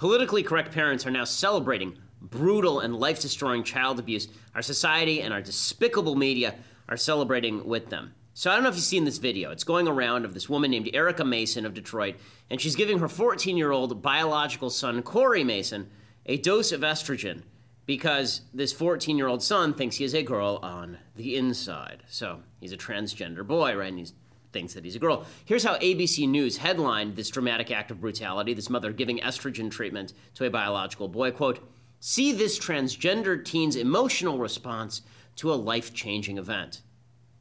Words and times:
Politically 0.00 0.42
correct 0.42 0.72
parents 0.72 1.06
are 1.06 1.10
now 1.10 1.24
celebrating 1.24 1.98
brutal 2.22 2.80
and 2.80 2.96
life 2.96 3.20
destroying 3.20 3.62
child 3.62 3.98
abuse. 3.98 4.28
Our 4.54 4.62
society 4.62 5.20
and 5.20 5.34
our 5.34 5.42
despicable 5.42 6.14
media 6.14 6.54
are 6.88 6.96
celebrating 6.96 7.66
with 7.66 7.90
them. 7.90 8.14
So 8.32 8.50
I 8.50 8.54
don't 8.54 8.62
know 8.62 8.70
if 8.70 8.76
you've 8.76 8.84
seen 8.84 9.04
this 9.04 9.18
video. 9.18 9.50
It's 9.50 9.62
going 9.62 9.86
around 9.86 10.24
of 10.24 10.32
this 10.32 10.48
woman 10.48 10.70
named 10.70 10.88
Erica 10.94 11.22
Maison 11.22 11.66
of 11.66 11.74
Detroit, 11.74 12.16
and 12.48 12.58
she's 12.58 12.76
giving 12.76 12.98
her 13.00 13.08
14 13.08 13.58
year 13.58 13.72
old 13.72 14.00
biological 14.00 14.70
son, 14.70 15.02
Corey 15.02 15.44
Maison, 15.44 15.90
a 16.24 16.38
dose 16.38 16.72
of 16.72 16.80
estrogen 16.80 17.42
because 17.84 18.40
this 18.54 18.72
14 18.72 19.18
year 19.18 19.26
old 19.26 19.42
son 19.42 19.74
thinks 19.74 19.96
he 19.96 20.04
is 20.04 20.14
a 20.14 20.22
girl 20.22 20.60
on 20.62 20.96
the 21.14 21.36
inside. 21.36 22.04
So 22.08 22.40
he's 22.58 22.72
a 22.72 22.78
transgender 22.78 23.46
boy, 23.46 23.76
right? 23.76 23.92
And 23.92 23.98
he 23.98 24.06
thinks 24.52 24.74
that 24.74 24.84
he's 24.84 24.96
a 24.96 25.00
girl. 25.00 25.24
Here's 25.44 25.64
how 25.64 25.76
ABC 25.76 26.28
News 26.28 26.56
headlined 26.56 27.16
this 27.16 27.30
dramatic 27.30 27.70
act 27.70 27.90
of 27.90 28.00
brutality 28.00 28.54
this 28.54 28.70
mother 28.70 28.92
giving 28.92 29.18
estrogen 29.18 29.70
treatment 29.70 30.12
to 30.34 30.44
a 30.44 30.50
biological 30.50 31.08
boy. 31.08 31.30
Quote, 31.30 31.60
See 32.00 32.32
this 32.32 32.58
transgender 32.58 33.44
teen's 33.44 33.76
emotional 33.76 34.38
response 34.38 35.02
to 35.36 35.52
a 35.52 35.54
life 35.54 35.92
changing 35.92 36.38
event. 36.38 36.80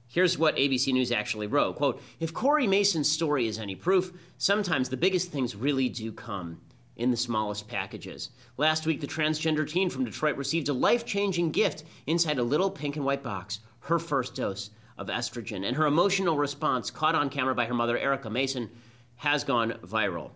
Here's 0.08 0.38
what 0.38 0.58
ABC 0.58 0.92
News 0.92 1.12
actually 1.12 1.48
wrote 1.48 1.76
quote, 1.76 2.02
If 2.20 2.34
Corey 2.34 2.68
Maison's 2.68 3.12
story 3.12 3.48
is 3.48 3.60
any 3.60 3.76
proof, 3.76 4.12
sometimes 4.38 4.90
the 4.90 4.98
biggest 4.98 5.32
things 5.32 5.56
really 5.56 5.88
do 5.88 6.12
come 6.12 6.60
in 6.96 7.12
the 7.12 7.18
smallest 7.18 7.68
packages. 7.68 8.30
Last 8.58 8.86
week, 8.86 9.00
the 9.00 9.08
transgender 9.08 9.68
teen 9.68 9.90
from 9.90 10.04
Detroit 10.04 10.36
received 10.36 10.68
a 10.68 10.74
life 10.74 11.06
changing 11.06 11.52
gift 11.52 11.86
inside 12.06 12.38
a 12.38 12.44
little 12.44 12.70
pink 12.70 12.98
and 12.98 13.06
white 13.06 13.24
box, 13.24 13.60
her 13.82 14.00
first 14.00 14.36
dose 14.36 14.72
of 15.00 15.08
estrogen. 15.08 15.66
And 15.66 15.78
her 15.78 15.88
emotional 15.88 16.38
response, 16.38 16.92
caught 16.92 17.16
on 17.16 17.30
camera 17.30 17.56
by 17.56 17.66
her 17.66 17.74
mother, 17.74 17.98
Erica 17.98 18.30
Maison, 18.30 18.70
has 19.16 19.44
gone 19.44 19.72
viral. 19.84 20.32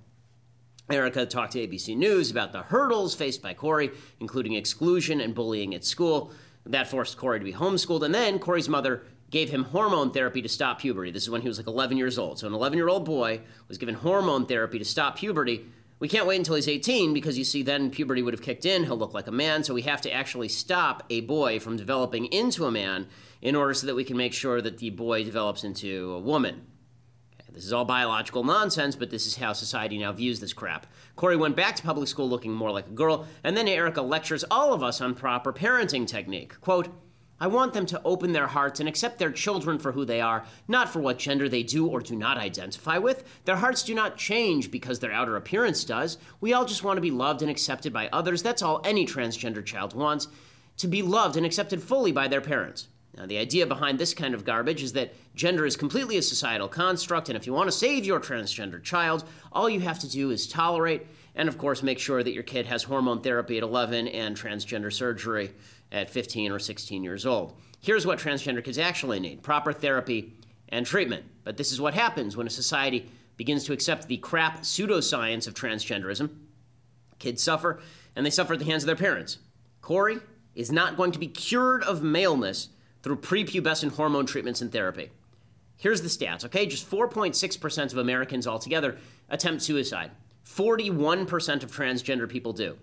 Erica 0.90 1.26
talked 1.26 1.54
to 1.54 1.68
ABC 1.68 1.96
News 1.96 2.32
about 2.32 2.52
the 2.52 2.64
hurdles 2.64 3.14
faced 3.14 3.42
by 3.42 3.54
Corey, 3.54 3.92
including 4.20 4.54
exclusion 4.54 5.22
and 5.22 5.36
bullying 5.36 5.76
at 5.76 5.86
school. 5.86 6.32
That 6.66 6.90
forced 6.90 7.18
Corey 7.18 7.40
to 7.40 7.46
be 7.46 7.54
homeschooled, 7.54 8.04
and 8.04 8.16
then 8.16 8.40
Corey's 8.40 8.70
mother 8.70 9.04
gave 9.30 9.50
him 9.50 9.64
hormone 9.66 10.12
therapy 10.12 10.42
to 10.42 10.50
stop 10.50 10.80
puberty. 10.80 11.12
This 11.12 11.24
is 11.24 11.30
when 11.30 11.42
he 11.42 11.48
was 11.48 11.58
like 11.58 11.68
11 11.68 11.98
years 11.98 12.18
old. 12.18 12.40
So, 12.40 12.48
an 12.48 12.54
11 12.54 12.78
year 12.78 12.88
old 12.88 13.04
boy 13.04 13.42
was 13.68 13.78
given 13.78 13.96
hormone 13.96 14.46
therapy 14.46 14.80
to 14.80 14.86
stop 14.86 15.18
puberty. 15.18 15.66
We 16.04 16.10
can't 16.10 16.28
wait 16.28 16.36
until 16.36 16.56
he's 16.56 16.68
18 16.68 17.14
because 17.14 17.38
you 17.38 17.46
see, 17.46 17.64
then 17.64 17.90
puberty 17.90 18.22
would 18.22 18.34
have 18.34 18.42
kicked 18.42 18.66
in. 18.66 18.84
He'll 18.84 18.98
look 18.98 19.14
like 19.14 19.28
a 19.28 19.32
man. 19.32 19.64
So, 19.64 19.74
we 19.74 19.84
have 19.84 20.02
to 20.02 20.12
actually 20.12 20.50
stop 20.50 21.04
a 21.10 21.22
boy 21.22 21.62
from 21.62 21.78
developing 21.78 22.26
into 22.26 22.66
a 22.66 22.72
man 22.72 23.08
in 23.42 23.56
order 23.56 23.74
so 23.74 23.88
that 23.88 23.96
we 23.96 24.04
can 24.04 24.18
make 24.18 24.34
sure 24.34 24.62
that 24.62 24.80
the 24.80 24.90
boy 24.90 25.24
develops 25.24 25.64
into 25.64 26.12
a 26.12 26.20
woman. 26.20 26.68
This 27.54 27.64
is 27.64 27.72
all 27.72 27.86
biological 27.86 28.44
nonsense, 28.44 28.98
but 28.98 29.12
this 29.12 29.26
is 29.26 29.38
how 29.38 29.54
society 29.54 29.98
now 29.98 30.12
views 30.12 30.42
this 30.42 30.52
crap. 30.52 30.88
Corey 31.16 31.38
went 31.38 31.56
back 31.56 31.78
to 31.78 31.84
public 31.84 32.10
school 32.10 32.28
looking 32.28 32.52
more 32.52 32.72
like 32.72 32.88
a 32.88 32.92
girl, 32.92 33.26
and 33.42 33.56
then 33.56 33.70
Erica 33.70 34.02
lectures 34.02 34.44
all 34.52 34.74
of 34.74 34.84
us 34.84 35.00
on 35.00 35.16
proper 35.16 35.54
parenting 35.54 36.06
technique. 36.06 36.60
Quote, 36.60 36.90
I 37.44 37.48
want 37.48 37.74
them 37.74 37.86
to 37.88 38.02
open 38.06 38.32
their 38.32 38.48
hearts 38.48 38.80
and 38.80 38.88
accept 38.88 39.20
their 39.20 39.30
children 39.30 39.78
for 39.78 39.92
who 39.92 40.06
they 40.06 40.22
are, 40.22 40.46
not 40.70 40.88
for 40.88 41.02
what 41.02 41.20
gender 41.20 41.50
they 41.50 41.62
do 41.62 41.88
or 41.88 42.00
do 42.00 42.16
not 42.16 42.38
identify 42.38 42.98
with. 42.98 43.26
Their 43.44 43.58
hearts 43.58 43.84
do 43.84 43.94
not 43.94 44.16
change 44.16 44.72
because 44.72 45.02
their 45.02 45.12
outer 45.12 45.36
appearance 45.36 45.84
does. 45.84 46.18
We 46.40 46.54
all 46.54 46.64
just 46.64 46.86
want 46.86 46.96
to 46.96 47.02
be 47.02 47.12
loved 47.12 47.42
and 47.42 47.52
accepted 47.52 47.92
by 47.92 48.08
others. 48.14 48.44
That's 48.44 48.62
all 48.62 48.80
any 48.86 49.06
transgender 49.06 49.66
child 49.66 49.94
wants 49.94 50.30
to 50.78 50.88
be 50.88 51.02
loved 51.02 51.36
and 51.36 51.46
accepted 51.46 51.84
fully 51.84 52.14
by 52.14 52.30
their 52.30 52.40
parents. 52.40 52.88
Now, 53.18 53.26
the 53.26 53.40
idea 53.40 53.68
behind 53.68 54.00
this 54.00 54.14
kind 54.14 54.34
of 54.34 54.46
garbage 54.46 54.82
is 54.82 54.94
that 54.94 55.14
gender 55.36 55.66
is 55.66 55.76
completely 55.76 56.16
a 56.16 56.22
societal 56.22 56.70
construct, 56.70 57.28
and 57.28 57.36
if 57.36 57.46
you 57.46 57.52
want 57.52 57.68
to 57.68 57.78
save 57.78 58.06
your 58.06 58.22
transgender 58.22 58.82
child, 58.82 59.26
all 59.52 59.70
you 59.70 59.82
have 59.82 60.00
to 60.00 60.10
do 60.10 60.32
is 60.32 60.48
tolerate 60.48 61.06
and, 61.36 61.50
of 61.50 61.58
course, 61.58 61.84
make 61.84 62.00
sure 62.00 62.24
that 62.24 62.34
your 62.34 62.44
kid 62.44 62.68
has 62.68 62.84
hormone 62.84 63.22
therapy 63.22 63.58
at 63.58 63.64
11 63.64 64.08
and 64.08 64.38
transgender 64.38 64.94
surgery 64.94 65.52
at 65.94 66.10
15 66.10 66.52
or 66.52 66.60
16 66.60 67.04
years 67.04 67.26
old. 67.26 67.54
Here's 67.80 68.06
what 68.06 68.20
transgender 68.20 68.64
kids 68.64 68.78
actually 68.78 69.20
need 69.20 69.44
proper 69.44 69.72
therapy 69.72 70.34
and 70.70 70.86
treatment. 70.86 71.24
But 71.44 71.56
this 71.58 71.72
is 71.72 71.80
what 71.80 71.94
happens 71.94 72.36
when 72.36 72.48
a 72.48 72.50
society 72.50 73.10
begins 73.38 73.64
to 73.66 73.74
accept 73.74 74.08
the 74.08 74.18
crap 74.18 74.62
pseudoscience 74.62 75.48
of 75.48 75.54
transgenderism. 75.54 76.30
Kids 77.20 77.42
suffer, 77.42 77.80
and 78.16 78.26
they 78.26 78.30
suffer 78.30 78.54
at 78.54 78.60
the 78.60 78.66
hands 78.66 78.84
of 78.84 78.88
their 78.88 78.96
parents. 78.96 79.38
Corey 79.82 80.20
is 80.56 80.72
not 80.72 80.98
going 80.98 81.12
to 81.12 81.20
be 81.20 81.28
cured 81.28 81.84
of 81.84 82.04
maleness 82.04 82.70
through 83.02 83.18
prepubescent 83.18 83.94
hormone 83.96 84.26
treatments 84.26 84.62
and 84.62 84.72
therapy. 84.72 85.12
Here's 85.78 86.02
the 86.02 86.08
stats, 86.08 86.46
okay? 86.46 86.66
Just 86.66 86.90
4.6% 86.90 87.92
of 87.92 87.98
Americans 87.98 88.48
altogether 88.48 88.98
attempt 89.30 89.62
suicide. 89.62 90.12
41% 90.48 91.64
of 91.64 91.72
transgender 91.72 92.30
people 92.30 92.54
do. 92.54 92.78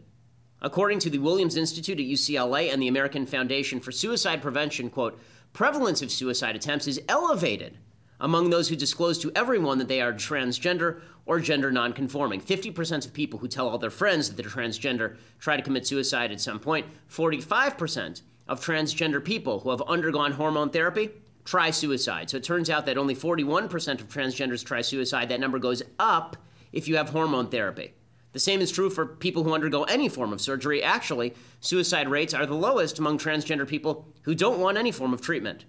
According 0.62 0.98
to 1.00 1.10
the 1.10 1.18
Williams 1.18 1.56
Institute 1.56 1.98
at 1.98 2.04
UCLA 2.04 2.72
and 2.72 2.82
the 2.82 2.88
American 2.88 3.24
Foundation 3.24 3.80
for 3.80 3.92
Suicide 3.92 4.42
Prevention, 4.42 4.90
quote, 4.90 5.18
prevalence 5.52 6.02
of 6.02 6.10
suicide 6.10 6.54
attempts 6.54 6.86
is 6.86 7.00
elevated 7.08 7.78
among 8.20 8.50
those 8.50 8.68
who 8.68 8.76
disclose 8.76 9.18
to 9.18 9.32
everyone 9.34 9.78
that 9.78 9.88
they 9.88 10.02
are 10.02 10.12
transgender 10.12 11.00
or 11.24 11.40
gender 11.40 11.72
nonconforming. 11.72 12.40
50% 12.42 13.06
of 13.06 13.12
people 13.14 13.38
who 13.38 13.48
tell 13.48 13.68
all 13.68 13.78
their 13.78 13.88
friends 13.88 14.28
that 14.28 14.36
they're 14.36 14.50
transgender 14.50 15.16
try 15.38 15.56
to 15.56 15.62
commit 15.62 15.86
suicide 15.86 16.30
at 16.30 16.40
some 16.40 16.60
point. 16.60 16.86
45% 17.10 18.20
of 18.46 18.60
transgender 18.60 19.24
people 19.24 19.60
who 19.60 19.70
have 19.70 19.82
undergone 19.82 20.32
hormone 20.32 20.68
therapy 20.68 21.08
try 21.44 21.70
suicide. 21.70 22.28
So 22.28 22.36
it 22.36 22.44
turns 22.44 22.68
out 22.68 22.84
that 22.84 22.98
only 22.98 23.14
41% 23.14 24.00
of 24.00 24.08
transgenders 24.08 24.64
try 24.64 24.82
suicide. 24.82 25.30
That 25.30 25.40
number 25.40 25.58
goes 25.58 25.82
up 25.98 26.36
if 26.72 26.86
you 26.86 26.96
have 26.96 27.08
hormone 27.08 27.48
therapy. 27.48 27.94
The 28.32 28.38
same 28.38 28.60
is 28.60 28.70
true 28.70 28.90
for 28.90 29.06
people 29.06 29.42
who 29.42 29.54
undergo 29.54 29.82
any 29.84 30.08
form 30.08 30.32
of 30.32 30.40
surgery. 30.40 30.82
Actually, 30.82 31.34
suicide 31.60 32.08
rates 32.08 32.32
are 32.32 32.46
the 32.46 32.54
lowest 32.54 32.98
among 32.98 33.18
transgender 33.18 33.66
people 33.66 34.06
who 34.22 34.34
don't 34.34 34.60
want 34.60 34.78
any 34.78 34.92
form 34.92 35.12
of 35.12 35.20
treatment. 35.20 35.64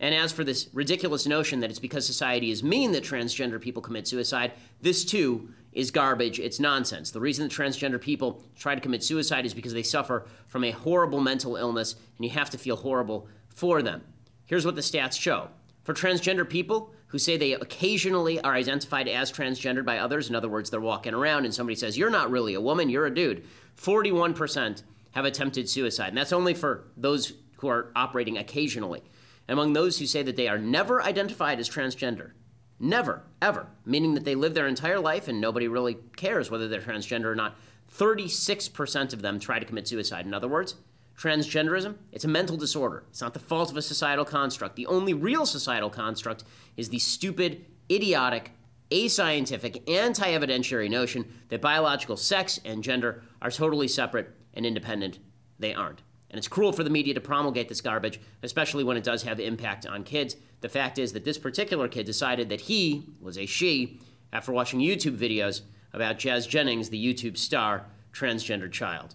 And 0.00 0.14
as 0.14 0.30
for 0.30 0.44
this 0.44 0.68
ridiculous 0.72 1.26
notion 1.26 1.60
that 1.60 1.70
it's 1.70 1.78
because 1.78 2.06
society 2.06 2.50
is 2.50 2.62
mean 2.62 2.92
that 2.92 3.02
transgender 3.02 3.60
people 3.60 3.82
commit 3.82 4.06
suicide, 4.06 4.52
this 4.80 5.04
too 5.04 5.48
is 5.72 5.90
garbage. 5.90 6.38
It's 6.38 6.60
nonsense. 6.60 7.10
The 7.10 7.20
reason 7.20 7.48
that 7.48 7.54
transgender 7.54 8.00
people 8.00 8.42
try 8.56 8.74
to 8.74 8.80
commit 8.80 9.02
suicide 9.02 9.44
is 9.44 9.54
because 9.54 9.72
they 9.72 9.82
suffer 9.82 10.26
from 10.46 10.64
a 10.64 10.70
horrible 10.70 11.20
mental 11.20 11.56
illness, 11.56 11.94
and 12.16 12.24
you 12.24 12.30
have 12.30 12.50
to 12.50 12.58
feel 12.58 12.76
horrible 12.76 13.28
for 13.48 13.82
them. 13.82 14.02
Here's 14.46 14.64
what 14.64 14.76
the 14.76 14.82
stats 14.82 15.18
show. 15.20 15.48
For 15.82 15.94
transgender 15.94 16.48
people 16.48 16.92
who 17.08 17.18
say 17.18 17.36
they 17.36 17.52
occasionally 17.52 18.40
are 18.40 18.54
identified 18.54 19.08
as 19.08 19.32
transgendered 19.32 19.84
by 19.84 19.98
others, 19.98 20.28
in 20.28 20.34
other 20.34 20.48
words, 20.48 20.70
they're 20.70 20.80
walking 20.80 21.14
around 21.14 21.44
and 21.44 21.54
somebody 21.54 21.74
says, 21.74 21.98
You're 21.98 22.10
not 22.10 22.30
really 22.30 22.54
a 22.54 22.60
woman, 22.60 22.88
you're 22.88 23.06
a 23.06 23.14
dude, 23.14 23.44
41% 23.76 24.82
have 25.12 25.24
attempted 25.24 25.68
suicide. 25.68 26.08
And 26.08 26.18
that's 26.18 26.32
only 26.32 26.54
for 26.54 26.84
those 26.96 27.32
who 27.58 27.68
are 27.68 27.90
operating 27.96 28.38
occasionally. 28.38 29.02
Among 29.48 29.72
those 29.72 29.98
who 29.98 30.06
say 30.06 30.22
that 30.22 30.36
they 30.36 30.48
are 30.48 30.58
never 30.58 31.02
identified 31.02 31.58
as 31.58 31.68
transgender, 31.68 32.32
Never, 32.80 33.24
ever. 33.42 33.66
Meaning 33.84 34.14
that 34.14 34.24
they 34.24 34.34
live 34.34 34.54
their 34.54 34.68
entire 34.68 35.00
life 35.00 35.28
and 35.28 35.40
nobody 35.40 35.68
really 35.68 35.98
cares 36.16 36.50
whether 36.50 36.68
they're 36.68 36.80
transgender 36.80 37.26
or 37.26 37.34
not. 37.34 37.56
36% 37.96 39.12
of 39.12 39.22
them 39.22 39.40
try 39.40 39.58
to 39.58 39.64
commit 39.64 39.88
suicide. 39.88 40.26
In 40.26 40.34
other 40.34 40.48
words, 40.48 40.76
transgenderism, 41.18 41.96
it's 42.12 42.24
a 42.24 42.28
mental 42.28 42.56
disorder. 42.56 43.02
It's 43.10 43.20
not 43.20 43.34
the 43.34 43.40
fault 43.40 43.70
of 43.70 43.76
a 43.76 43.82
societal 43.82 44.24
construct. 44.24 44.76
The 44.76 44.86
only 44.86 45.14
real 45.14 45.46
societal 45.46 45.90
construct 45.90 46.44
is 46.76 46.88
the 46.88 47.00
stupid, 47.00 47.66
idiotic, 47.90 48.52
ascientific, 48.90 49.88
anti 49.90 50.30
evidentiary 50.30 50.88
notion 50.88 51.26
that 51.48 51.60
biological 51.60 52.16
sex 52.16 52.60
and 52.64 52.84
gender 52.84 53.22
are 53.42 53.50
totally 53.50 53.88
separate 53.88 54.30
and 54.54 54.64
independent. 54.64 55.18
They 55.58 55.74
aren't. 55.74 56.02
And 56.30 56.38
it's 56.38 56.48
cruel 56.48 56.72
for 56.72 56.84
the 56.84 56.90
media 56.90 57.14
to 57.14 57.20
promulgate 57.20 57.68
this 57.68 57.80
garbage, 57.80 58.20
especially 58.42 58.84
when 58.84 58.96
it 58.96 59.04
does 59.04 59.22
have 59.22 59.40
impact 59.40 59.86
on 59.86 60.04
kids. 60.04 60.36
The 60.60 60.68
fact 60.68 60.98
is 60.98 61.12
that 61.14 61.24
this 61.24 61.38
particular 61.38 61.88
kid 61.88 62.06
decided 62.06 62.48
that 62.50 62.62
he 62.62 63.06
was 63.20 63.38
a 63.38 63.46
she 63.46 63.98
after 64.32 64.52
watching 64.52 64.80
YouTube 64.80 65.16
videos 65.16 65.62
about 65.92 66.18
Jazz 66.18 66.46
Jennings, 66.46 66.90
the 66.90 67.02
YouTube 67.02 67.36
star, 67.36 67.86
transgender 68.12 68.70
child. 68.70 69.14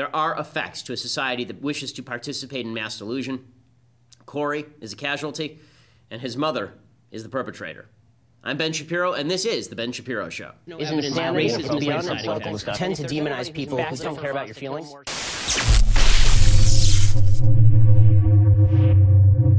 There 0.00 0.16
are 0.16 0.34
effects 0.40 0.80
to 0.84 0.94
a 0.94 0.96
society 0.96 1.44
that 1.44 1.60
wishes 1.60 1.92
to 1.92 2.02
participate 2.02 2.64
in 2.64 2.72
mass 2.72 2.96
delusion. 2.96 3.44
Corey 4.24 4.64
is 4.80 4.94
a 4.94 4.96
casualty, 4.96 5.58
and 6.10 6.22
his 6.22 6.38
mother 6.38 6.72
is 7.10 7.22
the 7.22 7.28
perpetrator. 7.28 7.86
I'm 8.42 8.56
Ben 8.56 8.72
Shapiro, 8.72 9.12
and 9.12 9.30
this 9.30 9.44
is 9.44 9.68
The 9.68 9.76
Ben 9.76 9.92
Shapiro 9.92 10.30
Show. 10.30 10.52
No 10.66 10.80
Isn't 10.80 11.00
insanity 11.00 11.50
and 11.50 11.80
beyond 11.80 12.06
political 12.06 12.56
tend 12.72 12.96
to 12.96 13.02
demonize 13.02 13.52
people 13.52 13.76
who 13.76 13.96
don't 13.98 14.18
care 14.18 14.30
about 14.30 14.46
your 14.46 14.54
feelings? 14.54 14.90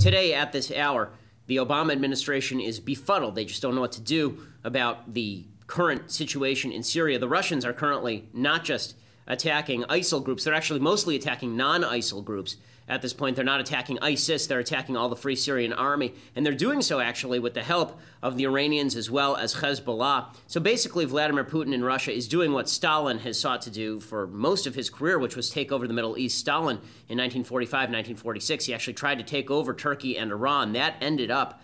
Today, 0.04 0.34
at 0.34 0.52
this 0.52 0.72
hour, 0.72 1.12
the 1.46 1.58
Obama 1.58 1.92
administration 1.92 2.60
is 2.60 2.80
befuddled. 2.80 3.36
They 3.36 3.46
just 3.46 3.62
don't 3.62 3.76
know 3.76 3.82
what 3.82 3.92
to 3.92 4.02
do 4.02 4.40
about 4.64 5.14
the 5.14 5.46
current 5.68 6.10
situation 6.10 6.72
in 6.72 6.82
Syria. 6.82 7.20
The 7.20 7.30
Russians 7.30 7.64
are 7.64 7.74
currently 7.74 8.28
not 8.34 8.64
just 8.64 8.96
attacking 9.32 9.84
ISIL 9.84 10.24
groups. 10.24 10.44
They're 10.44 10.54
actually 10.54 10.82
mostly 10.82 11.16
attacking 11.16 11.56
non 11.56 11.84
ISIL 11.84 12.24
groups 12.24 12.58
at 12.90 13.02
this 13.02 13.14
point. 13.14 13.38
They're 13.38 13.46
not 13.46 13.62
attacking 13.62 13.98
ISIS, 14.02 14.46
they're 14.46 14.60
attacking 14.60 14.98
all 14.98 15.08
the 15.08 15.16
Free 15.16 15.38
Syrian 15.38 15.72
Army. 15.72 16.14
And 16.36 16.46
they're 16.46 16.54
doing 16.54 16.82
so 16.82 17.00
actually 17.00 17.40
with 17.40 17.54
the 17.54 17.64
help 17.64 17.98
of 18.22 18.36
the 18.36 18.46
Iranians 18.46 18.98
as 18.98 19.10
well 19.10 19.38
as 19.38 19.56
Hezbollah. 19.56 20.36
So 20.48 20.60
basically, 20.60 21.06
Vladimir 21.06 21.46
Putin 21.46 21.74
in 21.74 21.82
Russia 21.84 22.12
is 22.12 22.28
doing 22.28 22.52
what 22.52 22.68
Stalin 22.68 23.20
has 23.20 23.40
sought 23.40 23.62
to 23.62 23.72
do 23.72 24.02
for 24.02 24.28
most 24.28 24.68
of 24.68 24.76
his 24.76 24.90
career, 24.90 25.18
which 25.18 25.38
was 25.38 25.50
take 25.50 25.72
over 25.72 25.88
the 25.88 25.94
Middle 25.94 26.18
East. 26.18 26.38
Stalin 26.38 26.76
in 27.08 27.18
1945, 27.18 27.72
1946, 27.72 28.66
he 28.66 28.74
actually 28.74 28.94
tried 28.94 29.18
to 29.20 29.24
take 29.24 29.50
over 29.50 29.74
Turkey 29.74 30.18
and 30.18 30.30
Iran. 30.30 30.74
That 30.74 30.96
ended 31.00 31.32
up 31.32 31.62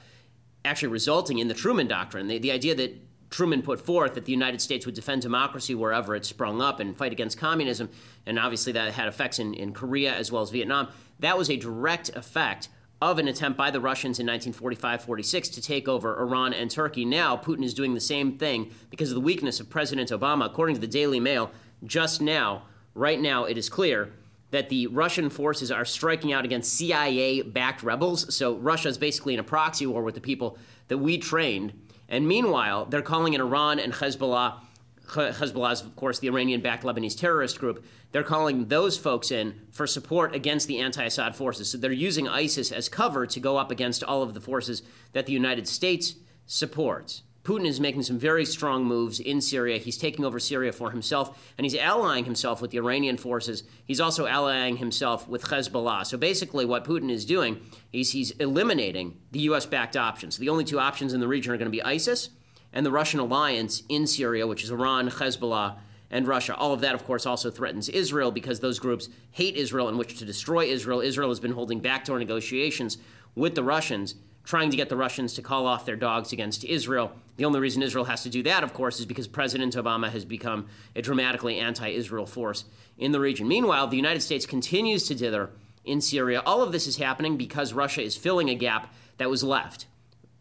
actually 0.63 0.89
resulting 0.89 1.39
in 1.39 1.49
the 1.49 1.53
Truman 1.53 1.87
Doctrine, 1.87 2.27
the, 2.27 2.39
the 2.39 2.51
idea 2.51 2.75
that 2.75 3.06
Truman 3.29 3.61
put 3.61 3.81
forth 3.81 4.13
that 4.13 4.25
the 4.25 4.31
United 4.31 4.61
States 4.61 4.85
would 4.85 4.95
defend 4.95 5.21
democracy 5.21 5.75
wherever 5.75 6.15
it 6.15 6.25
sprung 6.25 6.61
up 6.61 6.79
and 6.79 6.95
fight 6.95 7.11
against 7.11 7.37
communism. 7.37 7.89
And 8.25 8.39
obviously, 8.39 8.71
that 8.73 8.93
had 8.93 9.07
effects 9.07 9.39
in, 9.39 9.53
in 9.53 9.73
Korea 9.73 10.13
as 10.13 10.31
well 10.31 10.41
as 10.41 10.49
Vietnam. 10.49 10.87
That 11.19 11.37
was 11.37 11.49
a 11.49 11.57
direct 11.57 12.09
effect 12.15 12.69
of 13.01 13.19
an 13.19 13.27
attempt 13.27 13.57
by 13.57 13.69
the 13.69 13.79
Russians 13.79 14.19
in 14.19 14.25
1945 14.25 15.03
46 15.03 15.49
to 15.49 15.61
take 15.61 15.87
over 15.87 16.19
Iran 16.19 16.53
and 16.53 16.71
Turkey. 16.71 17.05
Now, 17.05 17.37
Putin 17.37 17.63
is 17.63 17.73
doing 17.73 17.93
the 17.93 17.99
same 17.99 18.37
thing 18.37 18.71
because 18.89 19.11
of 19.11 19.15
the 19.15 19.21
weakness 19.21 19.59
of 19.59 19.69
President 19.69 20.09
Obama. 20.09 20.45
According 20.45 20.75
to 20.75 20.81
the 20.81 20.87
Daily 20.87 21.19
Mail, 21.19 21.51
just 21.83 22.21
now, 22.21 22.63
right 22.95 23.19
now, 23.19 23.43
it 23.43 23.57
is 23.57 23.69
clear 23.69 24.13
that 24.49 24.69
the 24.69 24.87
Russian 24.87 25.29
forces 25.29 25.71
are 25.71 25.85
striking 25.85 26.31
out 26.31 26.45
against 26.45 26.73
CIA 26.73 27.41
backed 27.41 27.83
rebels. 27.83 28.33
So, 28.33 28.55
Russia 28.55 28.87
is 28.87 28.97
basically 28.97 29.33
in 29.33 29.39
a 29.39 29.43
proxy 29.43 29.85
war 29.85 30.01
with 30.01 30.15
the 30.15 30.21
people 30.21 30.57
that 30.87 30.97
we 30.97 31.17
trained 31.17 31.73
and 32.09 32.27
meanwhile, 32.27 32.85
they're 32.85 33.01
calling 33.01 33.33
in 33.33 33.41
Iran 33.41 33.79
and 33.79 33.93
Hezbollah. 33.93 34.59
Hezbollah 35.07 35.71
is, 35.73 35.81
of 35.81 35.95
course, 35.95 36.19
the 36.19 36.27
Iranian 36.27 36.61
backed 36.61 36.83
Lebanese 36.83 37.17
terrorist 37.17 37.59
group. 37.59 37.85
They're 38.11 38.23
calling 38.23 38.67
those 38.67 38.97
folks 38.97 39.31
in 39.31 39.59
for 39.71 39.87
support 39.87 40.33
against 40.33 40.67
the 40.67 40.79
anti 40.79 41.03
Assad 41.03 41.35
forces. 41.35 41.71
So 41.71 41.77
they're 41.77 41.91
using 41.91 42.27
ISIS 42.27 42.71
as 42.71 42.89
cover 42.89 43.25
to 43.27 43.39
go 43.39 43.57
up 43.57 43.71
against 43.71 44.03
all 44.03 44.23
of 44.23 44.33
the 44.33 44.41
forces 44.41 44.83
that 45.13 45.25
the 45.25 45.33
United 45.33 45.67
States 45.67 46.15
supports. 46.45 47.23
Putin 47.47 47.65
is 47.65 47.79
making 47.79 48.03
some 48.03 48.19
very 48.19 48.43
strong 48.43 48.83
moves 48.83 49.21
in 49.21 49.39
Syria. 49.39 49.77
He's 49.77 49.97
taking 49.97 50.25
over 50.25 50.37
Syria 50.37 50.73
for 50.73 50.91
himself, 50.91 51.53
and 51.57 51.63
he's 51.63 51.77
allying 51.77 52.25
himself 52.25 52.61
with 52.61 52.71
the 52.71 52.77
Iranian 52.77 53.15
forces. 53.15 53.63
He's 53.85 54.01
also 54.01 54.27
allying 54.27 54.75
himself 54.75 55.29
with 55.29 55.43
Hezbollah. 55.43 56.05
So 56.05 56.17
basically, 56.17 56.65
what 56.65 56.83
Putin 56.83 57.09
is 57.09 57.23
doing 57.23 57.61
is 57.93 58.11
he's 58.11 58.31
eliminating 58.31 59.17
the 59.31 59.39
U.S. 59.51 59.65
backed 59.65 59.95
options. 59.95 60.37
The 60.37 60.49
only 60.49 60.65
two 60.65 60.77
options 60.77 61.13
in 61.13 61.21
the 61.21 61.27
region 61.29 61.53
are 61.53 61.57
going 61.57 61.71
to 61.71 61.71
be 61.71 61.81
ISIS 61.81 62.31
and 62.73 62.85
the 62.85 62.91
Russian 62.91 63.21
alliance 63.21 63.81
in 63.87 64.07
Syria, 64.07 64.45
which 64.45 64.65
is 64.65 64.69
Iran, 64.69 65.09
Hezbollah, 65.09 65.77
and 66.11 66.27
Russia. 66.27 66.53
All 66.53 66.73
of 66.73 66.81
that, 66.81 66.95
of 66.95 67.05
course, 67.05 67.25
also 67.25 67.49
threatens 67.49 67.87
Israel 67.87 68.29
because 68.29 68.59
those 68.59 68.77
groups 68.77 69.07
hate 69.31 69.55
Israel 69.55 69.87
and 69.87 69.97
wish 69.97 70.17
to 70.17 70.25
destroy 70.25 70.65
Israel. 70.65 70.99
Israel 70.99 71.29
has 71.29 71.39
been 71.39 71.53
holding 71.53 71.79
backdoor 71.79 72.19
negotiations 72.19 72.97
with 73.35 73.55
the 73.55 73.63
Russians 73.63 74.15
trying 74.43 74.69
to 74.69 74.77
get 74.77 74.89
the 74.89 74.97
Russians 74.97 75.33
to 75.33 75.41
call 75.41 75.65
off 75.65 75.85
their 75.85 75.95
dogs 75.95 76.33
against 76.33 76.63
Israel. 76.63 77.13
The 77.37 77.45
only 77.45 77.59
reason 77.59 77.81
Israel 77.81 78.05
has 78.05 78.23
to 78.23 78.29
do 78.29 78.43
that, 78.43 78.63
of 78.63 78.73
course, 78.73 78.99
is 78.99 79.05
because 79.05 79.27
President 79.27 79.75
Obama 79.75 80.09
has 80.09 80.25
become 80.25 80.67
a 80.95 81.01
dramatically 81.01 81.59
anti 81.59 81.87
Israel 81.89 82.25
force 82.25 82.65
in 82.97 83.11
the 83.11 83.19
region. 83.19 83.47
Meanwhile, 83.47 83.87
the 83.87 83.95
United 83.97 84.21
States 84.21 84.45
continues 84.45 85.07
to 85.07 85.15
dither 85.15 85.51
in 85.85 86.01
Syria. 86.01 86.41
All 86.45 86.61
of 86.61 86.71
this 86.71 86.87
is 86.87 86.97
happening 86.97 87.37
because 87.37 87.73
Russia 87.73 88.01
is 88.01 88.17
filling 88.17 88.49
a 88.49 88.55
gap 88.55 88.93
that 89.17 89.29
was 89.29 89.43
left. 89.43 89.85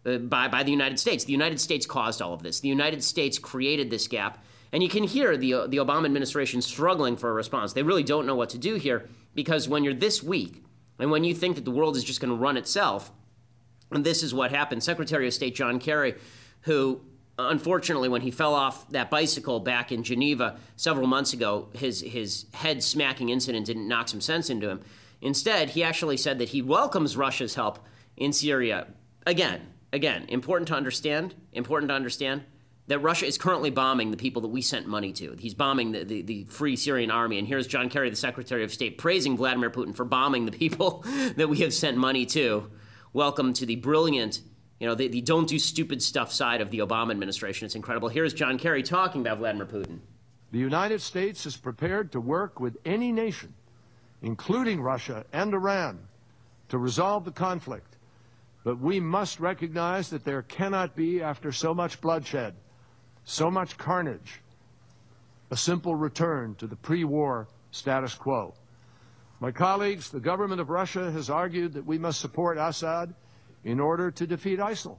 Uh, 0.06 0.18
by, 0.18 0.46
by 0.46 0.62
the 0.62 0.70
United 0.70 1.00
States. 1.00 1.24
The 1.24 1.32
United 1.32 1.60
States 1.60 1.84
caused 1.84 2.22
all 2.22 2.32
of 2.32 2.42
this. 2.42 2.60
The 2.60 2.68
United 2.68 3.02
States 3.02 3.38
created 3.38 3.90
this 3.90 4.06
gap. 4.06 4.44
And 4.72 4.82
you 4.82 4.88
can 4.88 5.04
hear 5.04 5.36
the, 5.36 5.66
the 5.66 5.78
Obama 5.78 6.04
administration 6.04 6.62
struggling 6.62 7.16
for 7.16 7.30
a 7.30 7.32
response. 7.32 7.72
They 7.72 7.82
really 7.82 8.04
don't 8.04 8.26
know 8.26 8.36
what 8.36 8.50
to 8.50 8.58
do 8.58 8.76
here 8.76 9.08
because 9.34 9.68
when 9.68 9.82
you're 9.82 9.94
this 9.94 10.22
weak 10.22 10.62
and 10.98 11.10
when 11.10 11.24
you 11.24 11.34
think 11.34 11.56
that 11.56 11.64
the 11.64 11.70
world 11.70 11.96
is 11.96 12.04
just 12.04 12.20
going 12.20 12.30
to 12.30 12.40
run 12.40 12.56
itself, 12.56 13.10
and 13.90 14.04
this 14.04 14.22
is 14.22 14.32
what 14.32 14.50
happened. 14.50 14.82
Secretary 14.82 15.26
of 15.26 15.34
State 15.34 15.54
John 15.54 15.78
Kerry, 15.78 16.14
who 16.66 17.00
unfortunately, 17.38 18.08
when 18.08 18.22
he 18.22 18.30
fell 18.30 18.54
off 18.54 18.88
that 18.90 19.10
bicycle 19.10 19.60
back 19.60 19.92
in 19.92 20.02
Geneva 20.02 20.58
several 20.76 21.06
months 21.06 21.32
ago, 21.32 21.68
his, 21.74 22.00
his 22.00 22.46
head 22.54 22.82
smacking 22.82 23.28
incident 23.28 23.66
didn't 23.66 23.88
knock 23.88 24.08
some 24.08 24.20
sense 24.20 24.48
into 24.50 24.68
him. 24.68 24.80
Instead, 25.20 25.70
he 25.70 25.82
actually 25.82 26.16
said 26.16 26.38
that 26.38 26.50
he 26.50 26.62
welcomes 26.62 27.16
Russia's 27.16 27.54
help 27.54 27.78
in 28.16 28.32
Syria. 28.32 28.86
Again, 29.26 29.60
again, 29.92 30.26
important 30.28 30.68
to 30.68 30.74
understand, 30.74 31.34
important 31.52 31.90
to 31.90 31.94
understand 31.94 32.44
that 32.88 33.00
Russia 33.00 33.26
is 33.26 33.36
currently 33.36 33.70
bombing 33.70 34.12
the 34.12 34.16
people 34.16 34.42
that 34.42 34.48
we 34.48 34.62
sent 34.62 34.86
money 34.86 35.12
to. 35.12 35.34
He's 35.38 35.54
bombing 35.54 35.92
the, 35.92 36.04
the, 36.04 36.22
the, 36.22 36.44
Free 36.44 36.76
Syrian 36.76 37.10
Army. 37.10 37.38
And 37.38 37.48
here's 37.48 37.66
John 37.66 37.88
Kerry, 37.88 38.10
the 38.10 38.16
Secretary 38.16 38.62
of 38.62 38.72
State, 38.72 38.96
praising 38.96 39.36
Vladimir 39.36 39.70
Putin 39.70 39.94
for 39.94 40.04
bombing 40.04 40.46
the 40.46 40.52
people 40.52 41.04
that 41.36 41.48
we 41.48 41.58
have 41.58 41.74
sent 41.74 41.96
money 41.96 42.24
to 42.26 42.70
welcome 43.12 43.52
to 43.54 43.66
the 43.66 43.76
brilliant, 43.76 44.40
you 44.78 44.86
know, 44.86 44.94
the, 44.94 45.08
the 45.08 45.20
don't 45.20 45.48
do 45.48 45.58
stupid 45.58 46.02
stuff 46.02 46.32
side 46.32 46.60
of 46.60 46.70
the 46.70 46.80
Obama 46.80 47.10
administration. 47.10 47.64
It's 47.64 47.74
incredible. 47.74 48.08
Here's 48.08 48.34
John 48.34 48.58
Kerry 48.58 48.82
talking 48.82 49.22
about 49.22 49.38
Vladimir 49.38 49.66
Putin. 49.66 50.00
The 50.52 50.58
United 50.58 51.00
States 51.00 51.46
is 51.46 51.56
prepared 51.56 52.12
to 52.12 52.20
work 52.20 52.60
with 52.60 52.76
any 52.84 53.10
nation, 53.10 53.54
including 54.22 54.80
Russia 54.80 55.24
and 55.32 55.52
Iran, 55.54 55.98
to 56.68 56.78
resolve 56.78 57.24
the 57.24 57.32
conflict. 57.32 57.96
But 58.64 58.78
we 58.78 59.00
must 59.00 59.40
recognize 59.40 60.10
that 60.10 60.24
there 60.24 60.42
cannot 60.42 60.94
be, 60.94 61.22
after 61.22 61.52
so 61.52 61.72
much 61.72 62.00
bloodshed, 62.00 62.54
so 63.24 63.50
much 63.50 63.78
carnage, 63.78 64.40
a 65.50 65.56
simple 65.56 65.94
return 65.94 66.54
to 66.56 66.66
the 66.66 66.76
pre 66.76 67.04
war 67.04 67.48
status 67.70 68.14
quo. 68.14 68.54
My 69.40 69.52
colleagues, 69.52 70.10
the 70.10 70.20
government 70.20 70.60
of 70.60 70.70
Russia 70.70 71.10
has 71.10 71.30
argued 71.30 71.74
that 71.74 71.86
we 71.86 71.98
must 71.98 72.20
support 72.20 72.58
Assad 72.58 73.14
in 73.66 73.80
order 73.80 74.12
to 74.12 74.26
defeat 74.28 74.60
ISIL. 74.60 74.96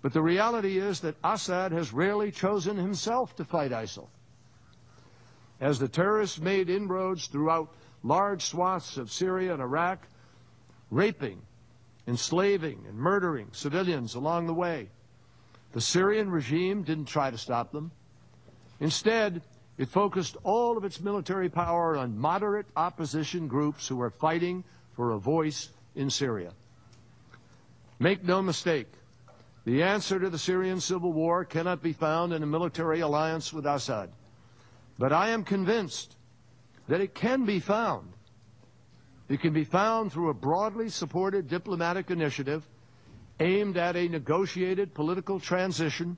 But 0.00 0.14
the 0.14 0.22
reality 0.22 0.78
is 0.78 1.00
that 1.00 1.16
Assad 1.22 1.70
has 1.70 1.92
rarely 1.92 2.32
chosen 2.32 2.78
himself 2.78 3.36
to 3.36 3.44
fight 3.44 3.72
ISIL. 3.72 4.08
As 5.60 5.78
the 5.78 5.86
terrorists 5.86 6.40
made 6.40 6.70
inroads 6.70 7.26
throughout 7.26 7.74
large 8.02 8.42
swaths 8.42 8.96
of 8.96 9.12
Syria 9.12 9.52
and 9.52 9.62
Iraq, 9.62 10.08
raping, 10.90 11.42
enslaving, 12.08 12.84
and 12.88 12.96
murdering 12.96 13.48
civilians 13.52 14.14
along 14.14 14.46
the 14.46 14.54
way, 14.54 14.88
the 15.72 15.80
Syrian 15.80 16.30
regime 16.30 16.82
didn't 16.82 17.04
try 17.04 17.30
to 17.30 17.38
stop 17.38 17.70
them. 17.70 17.92
Instead, 18.80 19.42
it 19.76 19.88
focused 19.90 20.38
all 20.42 20.78
of 20.78 20.84
its 20.84 21.00
military 21.00 21.50
power 21.50 21.98
on 21.98 22.16
moderate 22.16 22.66
opposition 22.76 23.46
groups 23.46 23.86
who 23.86 23.96
were 23.96 24.10
fighting 24.10 24.64
for 24.94 25.12
a 25.12 25.18
voice 25.18 25.68
in 25.94 26.08
Syria. 26.08 26.54
Make 28.02 28.24
no 28.24 28.42
mistake, 28.42 28.88
the 29.64 29.84
answer 29.84 30.18
to 30.18 30.28
the 30.28 30.36
Syrian 30.36 30.80
civil 30.80 31.12
war 31.12 31.44
cannot 31.44 31.84
be 31.84 31.92
found 31.92 32.32
in 32.32 32.42
a 32.42 32.46
military 32.46 32.98
alliance 32.98 33.52
with 33.52 33.64
Assad. 33.64 34.10
But 34.98 35.12
I 35.12 35.28
am 35.28 35.44
convinced 35.44 36.16
that 36.88 37.00
it 37.00 37.14
can 37.14 37.44
be 37.44 37.60
found. 37.60 38.12
It 39.28 39.40
can 39.40 39.52
be 39.52 39.62
found 39.62 40.12
through 40.12 40.30
a 40.30 40.34
broadly 40.34 40.88
supported 40.88 41.46
diplomatic 41.46 42.10
initiative 42.10 42.68
aimed 43.38 43.76
at 43.76 43.94
a 43.94 44.08
negotiated 44.08 44.94
political 44.94 45.38
transition, 45.38 46.16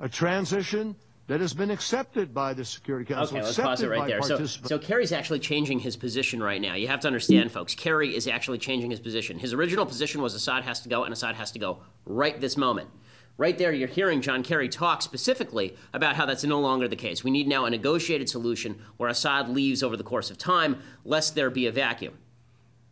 a 0.00 0.08
transition 0.08 0.96
that 1.26 1.40
has 1.40 1.54
been 1.54 1.70
accepted 1.70 2.34
by 2.34 2.52
the 2.52 2.64
Security 2.64 3.06
Council. 3.06 3.36
Okay, 3.36 3.44
let's 3.44 3.58
pause 3.58 3.82
it 3.82 3.88
right 3.88 4.06
there. 4.06 4.22
So, 4.22 4.44
so 4.44 4.78
Kerry's 4.78 5.12
actually 5.12 5.38
changing 5.38 5.78
his 5.78 5.96
position 5.96 6.42
right 6.42 6.60
now. 6.60 6.74
You 6.74 6.88
have 6.88 7.00
to 7.00 7.06
understand, 7.06 7.50
folks. 7.50 7.74
Kerry 7.74 8.14
is 8.14 8.28
actually 8.28 8.58
changing 8.58 8.90
his 8.90 9.00
position. 9.00 9.38
His 9.38 9.54
original 9.54 9.86
position 9.86 10.20
was 10.20 10.34
Assad 10.34 10.64
has 10.64 10.80
to 10.80 10.88
go, 10.88 11.04
and 11.04 11.12
Assad 11.12 11.34
has 11.36 11.50
to 11.52 11.58
go 11.58 11.78
right 12.04 12.38
this 12.40 12.56
moment. 12.56 12.90
Right 13.36 13.58
there, 13.58 13.72
you're 13.72 13.88
hearing 13.88 14.20
John 14.20 14.44
Kerry 14.44 14.68
talk 14.68 15.02
specifically 15.02 15.74
about 15.92 16.14
how 16.14 16.24
that's 16.24 16.44
no 16.44 16.60
longer 16.60 16.86
the 16.86 16.94
case. 16.94 17.24
We 17.24 17.32
need 17.32 17.48
now 17.48 17.64
a 17.64 17.70
negotiated 17.70 18.28
solution 18.28 18.80
where 18.96 19.08
Assad 19.08 19.48
leaves 19.48 19.82
over 19.82 19.96
the 19.96 20.04
course 20.04 20.30
of 20.30 20.38
time, 20.38 20.80
lest 21.04 21.34
there 21.34 21.50
be 21.50 21.66
a 21.66 21.72
vacuum. 21.72 22.18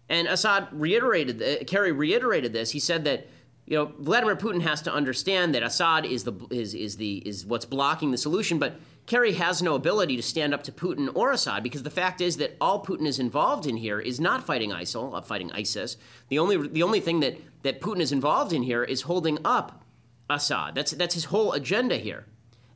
And 0.09 0.27
Assad 0.27 0.69
reiterated, 0.73 1.43
uh, 1.43 1.65
Kerry 1.65 1.93
reiterated 1.93 2.53
this. 2.53 2.73
He 2.73 2.81
said 2.81 3.05
that 3.05 3.29
you 3.73 3.79
know, 3.79 3.91
Vladimir 4.01 4.37
Putin 4.37 4.61
has 4.61 4.83
to 4.83 4.93
understand 4.93 5.55
that 5.55 5.63
Assad 5.63 6.05
is 6.05 6.25
the 6.25 6.35
is 6.51 6.75
is 6.75 6.99
the 6.99 7.27
is 7.27 7.47
what's 7.47 7.65
blocking 7.65 8.11
the 8.11 8.19
solution, 8.19 8.59
but 8.59 8.79
Kerry 9.07 9.33
has 9.33 9.63
no 9.63 9.75
ability 9.75 10.15
to 10.17 10.23
stand 10.23 10.53
up 10.53 10.63
to 10.65 10.73
Putin 10.73 11.11
or 11.15 11.33
Assad 11.33 11.63
because 11.63 11.83
the 11.83 11.89
fact 11.89 12.21
is 12.21 12.37
that 12.37 12.55
all 12.61 12.85
Putin 12.85 13.07
is 13.07 13.19
involved 13.19 13.67
in 13.67 13.79
here 13.79 13.99
is 13.99 14.21
not 14.21 14.45
fighting 14.45 14.73
ISIL, 14.73 15.17
uh, 15.17 15.23
fighting 15.23 15.51
ISIS. 15.53 15.97
The 16.29 16.39
only 16.39 16.69
the 16.69 16.83
only 16.83 17.01
thing 17.01 17.21
that 17.21 17.39
that 17.63 17.81
Putin 17.81 18.03
is 18.03 18.13
involved 18.13 18.53
in 18.53 18.63
here 18.63 18.85
is 18.85 19.01
holding 19.01 19.39
up 19.43 19.83
Assad. 20.29 20.75
That's 20.75 20.91
that's 20.91 21.15
his 21.15 21.25
whole 21.25 21.55
agenda 21.55 21.97
here. 21.97 22.27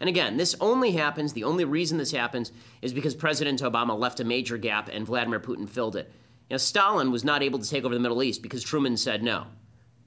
And 0.00 0.08
again, 0.08 0.38
this 0.38 0.56
only 0.62 0.92
happens. 0.92 1.34
The 1.34 1.44
only 1.44 1.66
reason 1.66 1.98
this 1.98 2.12
happens 2.12 2.52
is 2.80 2.94
because 2.94 3.14
President 3.14 3.60
Obama 3.60 3.98
left 3.98 4.20
a 4.20 4.24
major 4.24 4.56
gap 4.56 4.88
and 4.90 5.04
Vladimir 5.04 5.40
Putin 5.40 5.68
filled 5.68 5.96
it. 5.96 6.10
You 6.48 6.54
know, 6.54 6.56
Stalin 6.56 7.10
was 7.10 7.22
not 7.22 7.42
able 7.42 7.58
to 7.58 7.68
take 7.68 7.84
over 7.84 7.92
the 7.92 8.00
Middle 8.00 8.22
East 8.22 8.40
because 8.40 8.62
Truman 8.62 8.96
said 8.96 9.22
no. 9.22 9.48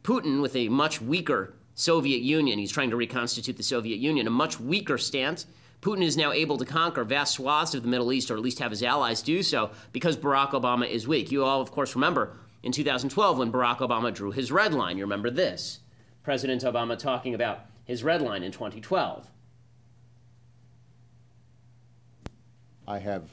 Putin, 0.03 0.41
with 0.41 0.55
a 0.55 0.69
much 0.69 1.01
weaker 1.01 1.53
Soviet 1.75 2.21
Union, 2.21 2.59
he's 2.59 2.71
trying 2.71 2.89
to 2.89 2.95
reconstitute 2.95 3.57
the 3.57 3.63
Soviet 3.63 3.99
Union, 3.99 4.27
a 4.27 4.31
much 4.31 4.59
weaker 4.59 4.97
stance, 4.97 5.45
Putin 5.81 6.03
is 6.03 6.17
now 6.17 6.33
able 6.33 6.57
to 6.57 6.65
conquer 6.65 7.05
vast 7.05 7.35
swaths 7.35 7.73
of 7.73 7.83
the 7.83 7.87
Middle 7.87 8.11
East, 8.11 8.29
or 8.29 8.35
at 8.35 8.41
least 8.41 8.59
have 8.59 8.71
his 8.71 8.83
allies 8.83 9.21
do 9.21 9.41
so, 9.41 9.71
because 9.93 10.17
Barack 10.17 10.51
Obama 10.51 10.89
is 10.89 11.07
weak. 11.07 11.31
You 11.31 11.45
all, 11.45 11.61
of 11.61 11.71
course, 11.71 11.95
remember 11.95 12.35
in 12.63 12.71
2012 12.71 13.37
when 13.37 13.51
Barack 13.51 13.77
Obama 13.77 14.13
drew 14.13 14.31
his 14.31 14.51
red 14.51 14.73
line. 14.73 14.97
You 14.97 15.05
remember 15.05 15.29
this 15.29 15.79
President 16.23 16.63
Obama 16.63 16.97
talking 16.97 17.33
about 17.33 17.61
his 17.85 18.03
red 18.03 18.21
line 18.21 18.43
in 18.43 18.51
2012. 18.51 19.27
I 22.87 22.99
have, 22.99 23.23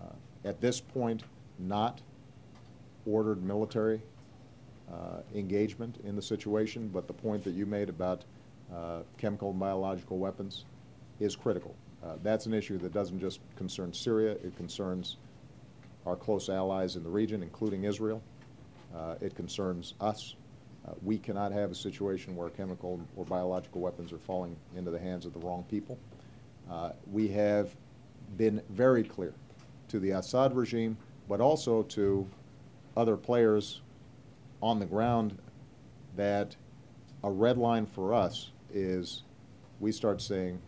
uh, 0.00 0.06
at 0.44 0.60
this 0.60 0.80
point, 0.80 1.24
not 1.58 2.00
ordered 3.04 3.42
military 3.42 4.00
uh, 4.92 5.20
engagement 5.34 5.98
in 6.04 6.14
the 6.14 6.22
situation, 6.22 6.88
but 6.88 7.06
the 7.06 7.12
point 7.12 7.42
that 7.44 7.54
you 7.54 7.66
made 7.66 7.88
about 7.88 8.24
uh, 8.74 9.00
chemical 9.18 9.50
and 9.50 9.58
biological 9.58 10.18
weapons 10.18 10.64
is 11.20 11.34
critical. 11.34 11.74
Uh, 12.04 12.16
that's 12.22 12.46
an 12.46 12.54
issue 12.54 12.78
that 12.78 12.92
doesn't 12.92 13.18
just 13.18 13.40
concern 13.56 13.92
Syria, 13.92 14.32
it 14.32 14.56
concerns 14.56 15.16
our 16.06 16.14
close 16.14 16.48
allies 16.48 16.94
in 16.94 17.02
the 17.02 17.10
region, 17.10 17.42
including 17.42 17.84
Israel. 17.84 18.22
Uh, 18.94 19.16
it 19.20 19.34
concerns 19.34 19.94
us. 20.00 20.36
Uh, 20.86 20.92
we 21.02 21.18
cannot 21.18 21.50
have 21.50 21.72
a 21.72 21.74
situation 21.74 22.36
where 22.36 22.48
chemical 22.50 23.00
or 23.16 23.24
biological 23.24 23.80
weapons 23.80 24.12
are 24.12 24.18
falling 24.18 24.56
into 24.76 24.92
the 24.92 25.00
hands 25.00 25.26
of 25.26 25.32
the 25.32 25.40
wrong 25.40 25.64
people. 25.68 25.98
we 27.10 27.26
have 27.26 27.74
been 28.36 28.62
very 28.70 29.02
clear 29.02 29.32
to 29.88 29.98
the 29.98 30.10
Assad 30.10 30.54
regime, 30.54 30.96
but 31.28 31.40
also 31.40 31.82
to 31.82 32.28
other 32.96 33.16
players 33.16 33.80
on 34.62 34.78
the 34.78 34.86
ground 34.86 35.38
that 36.16 36.56
a 37.24 37.30
red 37.30 37.58
line 37.58 37.86
for 37.86 38.14
us 38.14 38.50
is 38.72 39.22
we 39.80 39.92
start 39.92 40.20
seeing 40.20 40.60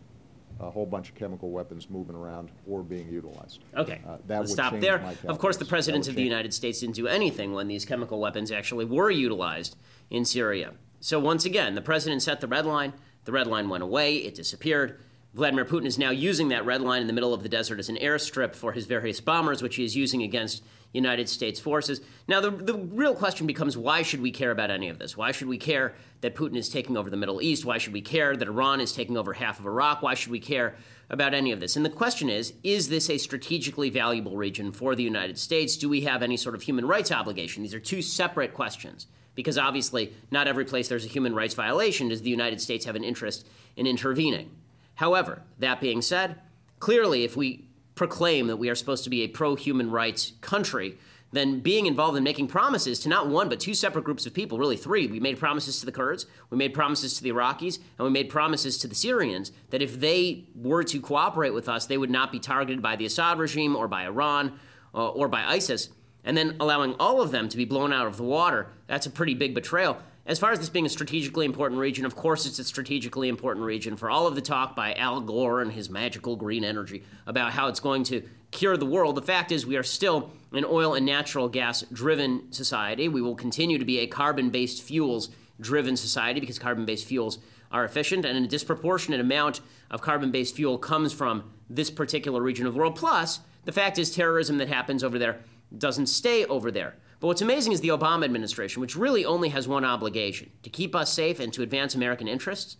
a 0.59 0.69
whole 0.69 0.85
bunch 0.85 1.09
of 1.09 1.15
chemical 1.15 1.51
weapons 1.51 1.89
moving 1.89 2.15
around 2.15 2.49
or 2.67 2.83
being 2.83 3.09
utilized. 3.09 3.63
Okay, 3.77 4.01
uh, 4.07 4.17
that 4.27 4.39
Let's 4.39 4.51
stop 4.51 4.77
there. 4.79 5.01
Of 5.25 5.39
course, 5.39 5.57
the 5.57 5.65
president 5.65 6.07
of 6.07 6.15
the 6.15 6.21
United 6.21 6.53
States 6.53 6.81
didn't 6.81 6.95
do 6.95 7.07
anything 7.07 7.53
when 7.53 7.67
these 7.67 7.85
chemical 7.85 8.19
weapons 8.19 8.51
actually 8.51 8.85
were 8.85 9.09
utilized 9.09 9.77
in 10.09 10.25
Syria. 10.25 10.73
So 10.99 11.19
once 11.19 11.45
again, 11.45 11.75
the 11.75 11.81
president 11.81 12.21
set 12.21 12.41
the 12.41 12.47
red 12.47 12.65
line. 12.65 12.93
The 13.23 13.31
red 13.31 13.47
line 13.47 13.69
went 13.69 13.83
away. 13.83 14.17
It 14.17 14.35
disappeared. 14.35 14.99
Vladimir 15.33 15.65
Putin 15.65 15.85
is 15.85 15.99
now 15.99 16.09
using 16.09 16.49
that 16.49 16.65
red 16.65 16.81
line 16.81 17.01
in 17.01 17.07
the 17.07 17.13
middle 17.13 17.33
of 17.33 17.43
the 17.43 17.49
desert 17.49 17.79
as 17.79 17.89
an 17.89 17.97
airstrip 17.97 18.55
for 18.55 18.71
his 18.71 18.87
various 18.87 19.21
bombers, 19.21 19.61
which 19.61 19.75
he 19.75 19.83
is 19.83 19.95
using 19.95 20.23
against 20.23 20.63
United 20.91 21.29
States 21.29 21.59
forces. 21.59 22.01
Now, 22.27 22.41
the, 22.41 22.49
the 22.49 22.73
real 22.73 23.13
question 23.13 23.45
becomes 23.45 23.77
why 23.77 24.01
should 24.01 24.21
we 24.21 24.31
care 24.31 24.49
about 24.49 24.71
any 24.71 24.89
of 24.89 24.97
this? 24.97 25.15
Why 25.15 25.31
should 25.31 25.47
we 25.47 25.59
care 25.59 25.93
that 26.21 26.35
Putin 26.35 26.57
is 26.57 26.67
taking 26.67 26.97
over 26.97 27.11
the 27.11 27.17
Middle 27.17 27.43
East? 27.43 27.63
Why 27.63 27.77
should 27.77 27.93
we 27.93 28.01
care 28.01 28.35
that 28.35 28.47
Iran 28.47 28.81
is 28.81 28.91
taking 28.91 29.17
over 29.17 29.33
half 29.33 29.59
of 29.59 29.67
Iraq? 29.67 30.01
Why 30.01 30.15
should 30.15 30.31
we 30.31 30.39
care 30.39 30.75
about 31.11 31.35
any 31.35 31.51
of 31.51 31.59
this? 31.59 31.75
And 31.75 31.85
the 31.85 31.91
question 31.91 32.27
is 32.27 32.53
is 32.63 32.89
this 32.89 33.07
a 33.07 33.19
strategically 33.19 33.91
valuable 33.91 34.35
region 34.35 34.71
for 34.71 34.95
the 34.95 35.03
United 35.03 35.37
States? 35.37 35.77
Do 35.77 35.89
we 35.89 36.01
have 36.01 36.23
any 36.23 36.37
sort 36.37 36.55
of 36.55 36.63
human 36.63 36.87
rights 36.87 37.11
obligation? 37.11 37.61
These 37.61 37.75
are 37.75 37.79
two 37.79 38.01
separate 38.01 38.55
questions 38.55 39.05
because 39.35 39.59
obviously, 39.59 40.11
not 40.31 40.47
every 40.47 40.65
place 40.65 40.87
there's 40.87 41.05
a 41.05 41.09
human 41.09 41.35
rights 41.35 41.53
violation 41.53 42.09
does 42.09 42.23
the 42.23 42.31
United 42.31 42.59
States 42.59 42.85
have 42.85 42.95
an 42.95 43.03
interest 43.03 43.47
in 43.75 43.85
intervening. 43.85 44.49
However, 44.99 45.43
that 45.59 45.79
being 45.79 46.01
said, 46.01 46.41
clearly, 46.79 47.23
if 47.23 47.37
we 47.37 47.69
proclaim 47.95 48.47
that 48.47 48.57
we 48.57 48.69
are 48.69 48.75
supposed 48.75 49.05
to 49.05 49.09
be 49.09 49.21
a 49.21 49.29
pro 49.29 49.55
human 49.55 49.89
rights 49.89 50.33
country, 50.41 50.97
then 51.31 51.61
being 51.61 51.85
involved 51.85 52.17
in 52.17 52.23
making 52.25 52.47
promises 52.47 52.99
to 52.99 53.07
not 53.07 53.29
one 53.29 53.47
but 53.47 53.61
two 53.61 53.73
separate 53.73 54.03
groups 54.03 54.25
of 54.25 54.33
people, 54.33 54.57
really 54.57 54.75
three. 54.75 55.07
We 55.07 55.21
made 55.21 55.39
promises 55.39 55.79
to 55.79 55.85
the 55.85 55.93
Kurds, 55.93 56.25
we 56.49 56.57
made 56.57 56.73
promises 56.73 57.13
to 57.15 57.23
the 57.23 57.31
Iraqis, 57.31 57.79
and 57.97 58.05
we 58.05 58.09
made 58.09 58.27
promises 58.27 58.77
to 58.79 58.89
the 58.89 58.95
Syrians 58.95 59.53
that 59.69 59.81
if 59.81 60.01
they 60.01 60.49
were 60.53 60.83
to 60.83 60.99
cooperate 60.99 61.53
with 61.53 61.69
us, 61.69 61.85
they 61.85 61.97
would 61.97 62.09
not 62.09 62.29
be 62.29 62.39
targeted 62.39 62.81
by 62.81 62.97
the 62.97 63.05
Assad 63.05 63.39
regime 63.39 63.77
or 63.77 63.87
by 63.87 64.03
Iran 64.03 64.59
uh, 64.93 65.07
or 65.07 65.29
by 65.29 65.45
ISIS. 65.45 65.87
And 66.25 66.35
then 66.35 66.57
allowing 66.59 66.95
all 66.99 67.21
of 67.21 67.31
them 67.31 67.47
to 67.47 67.55
be 67.55 67.63
blown 67.63 67.93
out 67.93 68.07
of 68.07 68.17
the 68.17 68.23
water, 68.23 68.67
that's 68.87 69.05
a 69.05 69.09
pretty 69.09 69.33
big 69.33 69.55
betrayal. 69.55 69.97
As 70.29 70.37
far 70.37 70.51
as 70.51 70.59
this 70.59 70.69
being 70.69 70.85
a 70.85 70.89
strategically 70.89 71.43
important 71.43 71.81
region, 71.81 72.05
of 72.05 72.15
course 72.15 72.45
it's 72.45 72.59
a 72.59 72.63
strategically 72.63 73.29
important 73.29 73.65
region 73.65 73.97
for 73.97 74.11
all 74.11 74.27
of 74.27 74.35
the 74.35 74.41
talk 74.41 74.75
by 74.75 74.93
Al 74.93 75.21
Gore 75.21 75.63
and 75.63 75.71
his 75.71 75.89
magical 75.89 76.35
green 76.35 76.63
energy 76.63 77.03
about 77.25 77.51
how 77.51 77.67
it's 77.67 77.79
going 77.79 78.03
to 78.03 78.21
cure 78.51 78.77
the 78.77 78.85
world. 78.85 79.15
The 79.15 79.23
fact 79.23 79.51
is, 79.51 79.65
we 79.65 79.75
are 79.75 79.81
still 79.81 80.29
an 80.51 80.65
oil 80.65 80.93
and 80.93 81.03
natural 81.03 81.49
gas 81.49 81.81
driven 81.91 82.51
society. 82.51 83.07
We 83.07 83.23
will 83.23 83.33
continue 83.33 83.79
to 83.79 83.85
be 83.85 84.01
a 84.01 84.07
carbon 84.07 84.51
based 84.51 84.83
fuels 84.83 85.29
driven 85.59 85.97
society 85.97 86.39
because 86.39 86.59
carbon 86.59 86.85
based 86.85 87.07
fuels 87.07 87.39
are 87.71 87.83
efficient, 87.83 88.23
and 88.23 88.45
a 88.45 88.47
disproportionate 88.47 89.19
amount 89.19 89.61
of 89.89 90.01
carbon 90.01 90.29
based 90.29 90.55
fuel 90.55 90.77
comes 90.77 91.11
from 91.11 91.51
this 91.71 91.89
particular 91.89 92.39
region 92.39 92.67
of 92.67 92.75
the 92.75 92.79
world. 92.79 92.95
Plus, 92.95 93.39
the 93.65 93.71
fact 93.71 93.97
is, 93.97 94.13
terrorism 94.13 94.59
that 94.59 94.67
happens 94.67 95.03
over 95.03 95.17
there 95.17 95.39
doesn't 95.75 96.05
stay 96.05 96.45
over 96.45 96.69
there. 96.69 96.97
But 97.19 97.27
what's 97.27 97.41
amazing 97.41 97.73
is 97.73 97.81
the 97.81 97.89
Obama 97.89 98.23
administration, 98.23 98.81
which 98.81 98.95
really 98.95 99.25
only 99.25 99.49
has 99.49 99.67
one 99.67 99.83
obligation 99.83 100.51
to 100.63 100.69
keep 100.69 100.95
us 100.95 101.11
safe 101.11 101.39
and 101.39 101.51
to 101.53 101.61
advance 101.61 101.95
American 101.95 102.27
interests, 102.27 102.77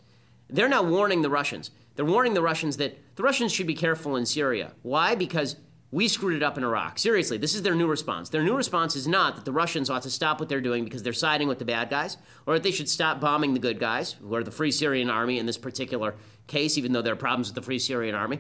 they're 0.50 0.70
now 0.70 0.84
warning 0.84 1.22
the 1.22 1.30
Russians. 1.30 1.72
They're 1.96 2.06
warning 2.06 2.34
the 2.34 2.42
Russians 2.42 2.78
that 2.78 2.98
the 3.16 3.24
Russians 3.24 3.52
should 3.52 3.68
be 3.68 3.76
careful 3.76 4.16
in 4.16 4.26
Syria. 4.26 4.72
Why? 4.82 5.16
Because 5.16 5.58
we 5.92 6.08
screwed 6.08 6.36
it 6.36 6.44
up 6.44 6.58
in 6.58 6.64
Iraq. 6.64 7.00
Seriously, 7.00 7.38
this 7.38 7.56
is 7.56 7.64
their 7.64 7.76
new 7.76 7.88
response. 7.88 8.30
Their 8.30 8.44
new 8.44 8.56
response 8.56 8.96
is 8.96 9.08
not 9.08 9.36
that 9.36 9.46
the 9.46 9.52
Russians 9.52 9.90
ought 9.90 10.04
to 10.04 10.10
stop 10.10 10.40
what 10.40 10.48
they're 10.48 10.62
doing 10.62 10.84
because 10.84 11.04
they're 11.04 11.14
siding 11.14 11.48
with 11.48 11.60
the 11.60 11.66
bad 11.66 11.90
guys, 11.90 12.18
or 12.46 12.54
that 12.54 12.64
they 12.64 12.72
should 12.72 12.88
stop 12.88 13.20
bombing 13.20 13.54
the 13.54 13.60
good 13.60 13.80
guys, 13.80 14.14
who 14.14 14.34
are 14.36 14.44
the 14.44 14.52
Free 14.52 14.72
Syrian 14.72 15.10
Army 15.10 15.40
in 15.40 15.46
this 15.46 15.58
particular 15.58 16.16
case, 16.48 16.78
even 16.78 16.94
though 16.94 17.02
there 17.02 17.14
are 17.14 17.18
problems 17.18 17.48
with 17.48 17.56
the 17.56 17.62
Free 17.62 17.80
Syrian 17.80 18.16
Army. 18.16 18.40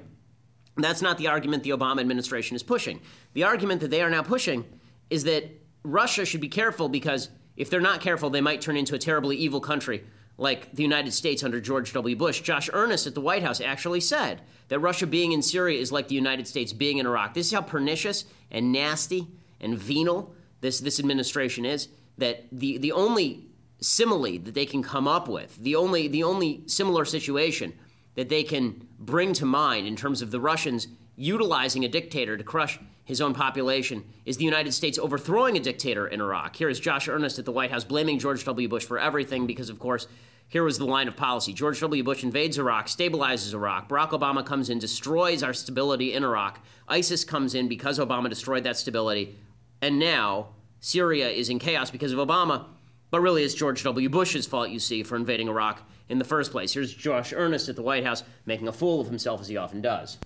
That's 0.78 1.02
not 1.02 1.18
the 1.18 1.28
argument 1.28 1.64
the 1.64 1.72
Obama 1.72 2.00
administration 2.00 2.56
is 2.56 2.64
pushing. 2.64 3.02
The 3.34 3.44
argument 3.44 3.82
that 3.82 3.90
they 3.90 4.02
are 4.02 4.10
now 4.10 4.22
pushing 4.22 4.64
is 5.10 5.24
that 5.24 5.44
Russia 5.84 6.26
should 6.26 6.42
be 6.42 6.50
careful 6.50 6.90
because 6.90 7.30
if 7.56 7.70
they're 7.70 7.82
not 7.82 8.02
careful, 8.02 8.30
they 8.30 8.42
might 8.42 8.62
turn 8.62 8.78
into 8.78 8.96
a 8.96 9.00
terribly 9.00 9.36
evil 9.36 9.60
country 9.60 10.04
like 10.38 10.72
the 10.72 10.84
United 10.84 11.12
States 11.12 11.44
under 11.44 11.60
George 11.60 11.92
W. 11.94 12.16
Bush. 12.16 12.42
Josh 12.42 12.70
Earnest 12.72 13.06
at 13.06 13.14
the 13.14 13.22
White 13.22 13.44
House 13.44 13.60
actually 13.60 14.00
said 14.00 14.42
that 14.70 14.80
Russia 14.80 15.06
being 15.06 15.34
in 15.34 15.42
Syria 15.42 15.80
is 15.80 15.92
like 15.92 16.08
the 16.08 16.16
United 16.16 16.48
States 16.48 16.72
being 16.72 16.98
in 16.98 17.06
Iraq. 17.06 17.34
This 17.34 17.48
is 17.48 17.54
how 17.54 17.62
pernicious 17.62 18.24
and 18.50 18.72
nasty 18.72 19.28
and 19.60 19.78
venal 19.78 20.34
this, 20.62 20.80
this 20.80 21.00
administration 21.00 21.66
is. 21.66 21.90
That 22.18 22.46
the, 22.52 22.78
the 22.78 22.94
only 22.94 23.48
simile 23.82 24.40
that 24.40 24.54
they 24.54 24.66
can 24.66 24.82
come 24.82 25.08
up 25.08 25.28
with, 25.28 25.58
the 25.58 25.76
only, 25.76 26.08
the 26.08 26.24
only 26.24 26.64
similar 26.68 27.06
situation 27.06 27.74
that 28.16 28.30
they 28.30 28.44
can 28.44 28.88
bring 28.98 29.34
to 29.34 29.46
mind 29.46 29.88
in 29.88 29.96
terms 29.96 30.22
of 30.22 30.32
the 30.32 30.40
Russians 30.40 30.88
utilizing 31.16 31.84
a 31.84 31.90
dictator 31.90 32.38
to 32.38 32.44
crush 32.44 32.80
his 33.10 33.22
own 33.22 33.34
population 33.34 34.04
is 34.24 34.38
the 34.38 34.46
United 34.46 34.72
States 34.72 35.00
overthrowing 35.00 35.58
a 35.58 35.60
dictator 35.60 36.06
in 36.06 36.22
Iraq. 36.22 36.56
Here 36.56 36.70
is 36.70 36.80
Josh 36.80 37.08
Earnest 37.08 37.40
at 37.40 37.46
the 37.46 37.52
White 37.52 37.72
House 37.72 37.84
blaming 37.84 38.20
George 38.20 38.46
W. 38.46 38.68
Bush 38.68 38.86
for 38.86 39.00
everything 39.00 39.48
because, 39.48 39.72
of 39.72 39.80
course, 39.80 40.08
here 40.48 40.64
was 40.64 40.78
the 40.78 40.86
line 40.86 41.08
of 41.08 41.18
policy. 41.18 41.52
George 41.52 41.80
W. 41.80 42.04
Bush 42.04 42.24
invades 42.24 42.60
Iraq, 42.60 42.86
stabilizes 42.86 43.56
Iraq. 43.56 43.90
Barack 43.90 44.12
Obama 44.12 44.46
comes 44.46 44.70
in, 44.70 44.78
destroys 44.78 45.42
our 45.42 45.56
stability 45.56 46.14
in 46.14 46.24
Iraq. 46.24 46.64
ISIS 46.88 47.26
comes 47.26 47.56
in 47.56 47.68
because 47.68 47.98
Obama 47.98 48.30
destroyed 48.30 48.64
that 48.66 48.78
stability. 48.78 49.36
And 49.82 49.98
now 49.98 50.50
Syria 50.80 51.30
is 51.30 51.50
in 51.50 51.58
chaos 51.58 51.90
because 51.90 52.14
of 52.14 52.20
Obama. 52.20 52.66
But 53.10 53.22
really, 53.22 53.44
it's 53.44 53.56
George 53.56 53.82
W. 53.82 54.08
Bush's 54.08 54.46
fault, 54.46 54.70
you 54.70 54.78
see, 54.78 55.02
for 55.02 55.16
invading 55.16 55.48
Iraq 55.48 55.82
in 56.10 56.20
the 56.20 56.26
first 56.26 56.52
place. 56.52 56.76
Here's 56.76 56.94
Josh 56.94 57.34
Earnest 57.34 57.70
at 57.70 57.76
the 57.76 57.82
White 57.82 58.06
House 58.06 58.22
making 58.46 58.68
a 58.68 58.72
fool 58.72 59.02
of 59.02 59.08
himself 59.08 59.42
as 59.42 59.48
he 59.48 59.58
often 59.58 59.82
does 59.82 60.20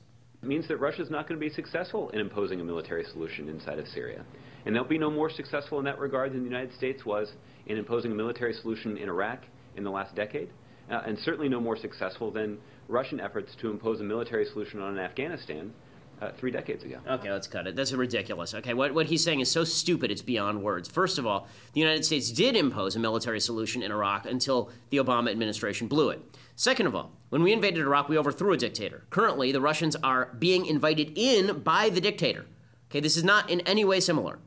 means 0.43 0.67
that 0.67 0.77
Russia 0.77 1.01
is 1.01 1.09
not 1.09 1.27
going 1.27 1.39
to 1.39 1.45
be 1.45 1.53
successful 1.53 2.09
in 2.09 2.19
imposing 2.19 2.59
a 2.59 2.63
military 2.63 3.03
solution 3.11 3.49
inside 3.49 3.79
of 3.79 3.87
Syria. 3.87 4.25
And 4.65 4.75
they'll 4.75 4.83
be 4.83 4.97
no 4.97 5.11
more 5.11 5.29
successful 5.29 5.79
in 5.79 5.85
that 5.85 5.99
regard 5.99 6.31
than 6.31 6.39
the 6.39 6.49
United 6.49 6.73
States 6.75 7.05
was 7.05 7.31
in 7.65 7.77
imposing 7.77 8.11
a 8.11 8.15
military 8.15 8.53
solution 8.53 8.97
in 8.97 9.09
Iraq 9.09 9.39
in 9.75 9.83
the 9.83 9.89
last 9.89 10.15
decade, 10.15 10.49
uh, 10.91 11.01
and 11.05 11.17
certainly 11.19 11.49
no 11.49 11.59
more 11.59 11.77
successful 11.77 12.31
than 12.31 12.57
Russian 12.87 13.19
efforts 13.19 13.55
to 13.61 13.69
impose 13.69 14.01
a 14.01 14.03
military 14.03 14.45
solution 14.45 14.81
on 14.81 14.99
Afghanistan 14.99 15.73
uh, 16.21 16.31
three 16.31 16.51
decades 16.51 16.83
ago. 16.83 16.97
Okay, 17.07 17.31
let's 17.31 17.47
cut 17.47 17.67
it. 17.67 17.75
That's 17.75 17.91
ridiculous. 17.91 18.53
Okay, 18.53 18.73
what, 18.73 18.93
what 18.93 19.07
he's 19.07 19.23
saying 19.23 19.39
is 19.39 19.51
so 19.51 19.63
stupid 19.63 20.11
it's 20.11 20.21
beyond 20.21 20.63
words. 20.63 20.89
First 20.89 21.17
of 21.17 21.25
all, 21.25 21.47
the 21.73 21.79
United 21.79 22.05
States 22.05 22.31
did 22.31 22.55
impose 22.55 22.95
a 22.95 22.99
military 22.99 23.39
solution 23.39 23.83
in 23.83 23.91
Iraq 23.91 24.25
until 24.25 24.69
the 24.89 24.97
Obama 24.97 25.31
administration 25.31 25.87
blew 25.87 26.09
it. 26.09 26.21
Second 26.55 26.87
of 26.87 26.95
all, 26.95 27.11
when 27.29 27.41
we 27.43 27.51
invaded 27.51 27.79
Iraq, 27.79 28.09
we 28.09 28.17
overthrew 28.17 28.53
a 28.53 28.57
dictator. 28.57 29.05
Currently, 29.09 29.51
the 29.51 29.61
Russians 29.61 29.95
are 30.03 30.35
being 30.37 30.65
invited 30.65 31.13
in 31.15 31.59
by 31.61 31.89
the 31.89 32.01
dictator. 32.01 32.45
Okay, 32.89 32.99
this 32.99 33.17
is 33.17 33.23
not 33.23 33.49
in 33.49 33.61
any 33.61 33.83
way 33.83 33.99
similar. 33.99 34.39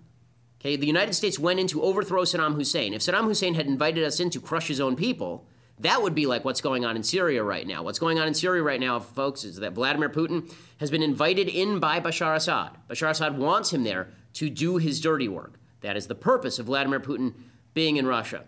Okay, 0.61 0.77
the 0.77 0.87
United 0.87 1.15
States 1.15 1.39
went 1.39 1.61
in 1.61 1.67
to 1.69 1.83
overthrow 1.83 2.23
Saddam 2.23 2.55
Hussein. 2.55 2.95
If 2.95 3.03
Saddam 3.03 3.25
Hussein 3.25 3.55
had 3.55 3.67
invited 3.67 4.05
us 4.05 4.21
in 4.21 4.31
to 4.31 4.41
crush 4.41 4.69
his 4.69 4.81
own 4.81 4.97
people, 4.97 5.47
that 5.80 6.02
would 6.02 6.14
be 6.14 6.26
like 6.26 6.45
what's 6.45 6.61
going 6.61 6.85
on 6.85 6.97
in 6.97 7.02
Syria 7.02 7.42
right 7.42 7.66
now. 7.66 7.83
What's 7.83 7.99
going 7.99 8.18
on 8.18 8.26
in 8.26 8.35
Syria 8.35 8.62
right 8.62 8.80
now, 8.80 8.99
folks, 8.99 9.45
is 9.45 9.56
that 9.56 9.75
Vladimir 9.75 10.09
Putin 10.09 10.52
has 10.80 10.90
been 10.90 11.02
invited 11.02 11.49
in 11.49 11.80
by 11.80 12.00
Bashar 12.00 12.35
Assad. 12.35 12.71
Bashar 12.88 13.11
Assad 13.11 13.37
wants 13.37 13.73
him 13.73 13.85
there 13.85 14.09
to 14.35 14.49
do 14.49 14.78
his 14.78 15.00
dirty 15.00 15.28
work. 15.28 15.59
That 15.83 15.97
is 15.97 16.06
the 16.06 16.14
purpose 16.14 16.59
of 16.59 16.66
Vladimir 16.66 17.00
Putin 17.00 17.35
being 17.75 17.97
in 17.97 18.06
Russia. 18.06 18.45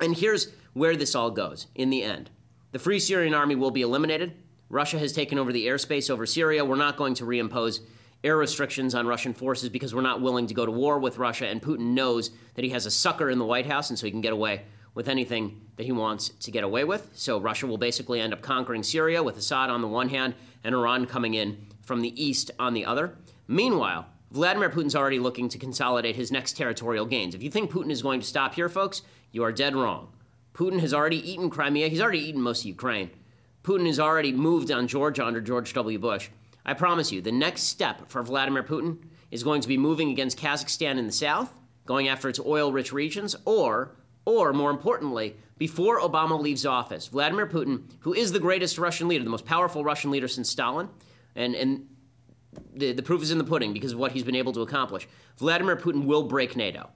And 0.00 0.16
here's 0.16 0.52
where 0.72 0.94
this 0.94 1.14
all 1.14 1.30
goes 1.30 1.66
in 1.74 1.90
the 1.90 2.04
end. 2.04 2.30
The 2.72 2.78
Free 2.78 3.00
Syrian 3.00 3.34
Army 3.34 3.56
will 3.56 3.70
be 3.72 3.82
eliminated. 3.82 4.34
Russia 4.68 4.98
has 4.98 5.12
taken 5.12 5.38
over 5.38 5.52
the 5.52 5.66
airspace 5.66 6.10
over 6.10 6.26
Syria. 6.26 6.64
We're 6.64 6.76
not 6.76 6.96
going 6.96 7.14
to 7.14 7.24
reimpose 7.24 7.80
air 8.22 8.36
restrictions 8.36 8.94
on 8.94 9.06
Russian 9.06 9.34
forces 9.34 9.68
because 9.68 9.94
we're 9.94 10.02
not 10.02 10.20
willing 10.20 10.46
to 10.46 10.54
go 10.54 10.66
to 10.66 10.72
war 10.72 10.98
with 10.98 11.18
Russia. 11.18 11.46
And 11.46 11.60
Putin 11.60 11.94
knows 11.94 12.30
that 12.54 12.64
he 12.64 12.70
has 12.70 12.86
a 12.86 12.90
sucker 12.90 13.30
in 13.30 13.38
the 13.38 13.44
White 13.44 13.66
House, 13.66 13.90
and 13.90 13.98
so 13.98 14.06
he 14.06 14.10
can 14.10 14.20
get 14.20 14.32
away 14.32 14.62
with 14.96 15.08
anything 15.08 15.60
that 15.76 15.84
he 15.84 15.92
wants 15.92 16.30
to 16.30 16.50
get 16.50 16.64
away 16.64 16.82
with. 16.82 17.10
So 17.12 17.38
Russia 17.38 17.66
will 17.66 17.78
basically 17.78 18.20
end 18.20 18.32
up 18.32 18.40
conquering 18.40 18.82
Syria 18.82 19.22
with 19.22 19.36
Assad 19.36 19.70
on 19.70 19.82
the 19.82 19.86
one 19.86 20.08
hand 20.08 20.34
and 20.64 20.74
Iran 20.74 21.06
coming 21.06 21.34
in 21.34 21.66
from 21.82 22.00
the 22.00 22.20
east 22.20 22.50
on 22.58 22.74
the 22.74 22.86
other. 22.86 23.16
Meanwhile, 23.46 24.06
Vladimir 24.32 24.70
Putin's 24.70 24.96
already 24.96 25.18
looking 25.18 25.48
to 25.50 25.58
consolidate 25.58 26.16
his 26.16 26.32
next 26.32 26.56
territorial 26.56 27.06
gains. 27.06 27.34
If 27.34 27.42
you 27.42 27.50
think 27.50 27.70
Putin 27.70 27.90
is 27.90 28.02
going 28.02 28.20
to 28.20 28.26
stop 28.26 28.54
here, 28.54 28.70
folks, 28.70 29.02
you 29.30 29.44
are 29.44 29.52
dead 29.52 29.76
wrong. 29.76 30.08
Putin 30.54 30.80
has 30.80 30.94
already 30.94 31.30
eaten 31.30 31.50
Crimea. 31.50 31.88
He's 31.88 32.00
already 32.00 32.26
eaten 32.26 32.40
most 32.40 32.62
of 32.62 32.66
Ukraine. 32.66 33.10
Putin 33.62 33.86
has 33.86 34.00
already 34.00 34.32
moved 34.32 34.72
on 34.72 34.88
Georgia 34.88 35.26
under 35.26 35.42
George 35.42 35.74
W. 35.74 35.98
Bush. 35.98 36.30
I 36.64 36.72
promise 36.72 37.12
you, 37.12 37.20
the 37.20 37.30
next 37.30 37.64
step 37.64 38.08
for 38.08 38.22
Vladimir 38.22 38.62
Putin 38.62 38.98
is 39.30 39.44
going 39.44 39.60
to 39.60 39.68
be 39.68 39.76
moving 39.76 40.10
against 40.10 40.38
Kazakhstan 40.38 40.98
in 40.98 41.06
the 41.06 41.12
south, 41.12 41.52
going 41.84 42.08
after 42.08 42.28
its 42.28 42.40
oil-rich 42.40 42.92
regions, 42.92 43.36
or, 43.44 43.94
or 44.26 44.52
more 44.52 44.70
importantly, 44.70 45.36
before 45.56 46.00
Obama 46.00 46.38
leaves 46.38 46.66
office, 46.66 47.06
Vladimir 47.06 47.46
Putin, 47.46 47.84
who 48.00 48.12
is 48.12 48.32
the 48.32 48.38
greatest 48.38 48.76
Russian 48.76 49.08
leader, 49.08 49.24
the 49.24 49.30
most 49.30 49.46
powerful 49.46 49.82
Russian 49.82 50.10
leader 50.10 50.28
since 50.28 50.50
Stalin, 50.50 50.90
and, 51.34 51.54
and 51.54 51.86
the, 52.74 52.92
the 52.92 53.02
proof 53.02 53.22
is 53.22 53.30
in 53.30 53.38
the 53.38 53.44
pudding 53.44 53.72
because 53.72 53.92
of 53.92 53.98
what 53.98 54.12
he's 54.12 54.24
been 54.24 54.36
able 54.36 54.52
to 54.52 54.60
accomplish. 54.60 55.08
Vladimir 55.38 55.76
Putin 55.76 56.04
will 56.04 56.24
break 56.24 56.56
NATO. 56.56 56.90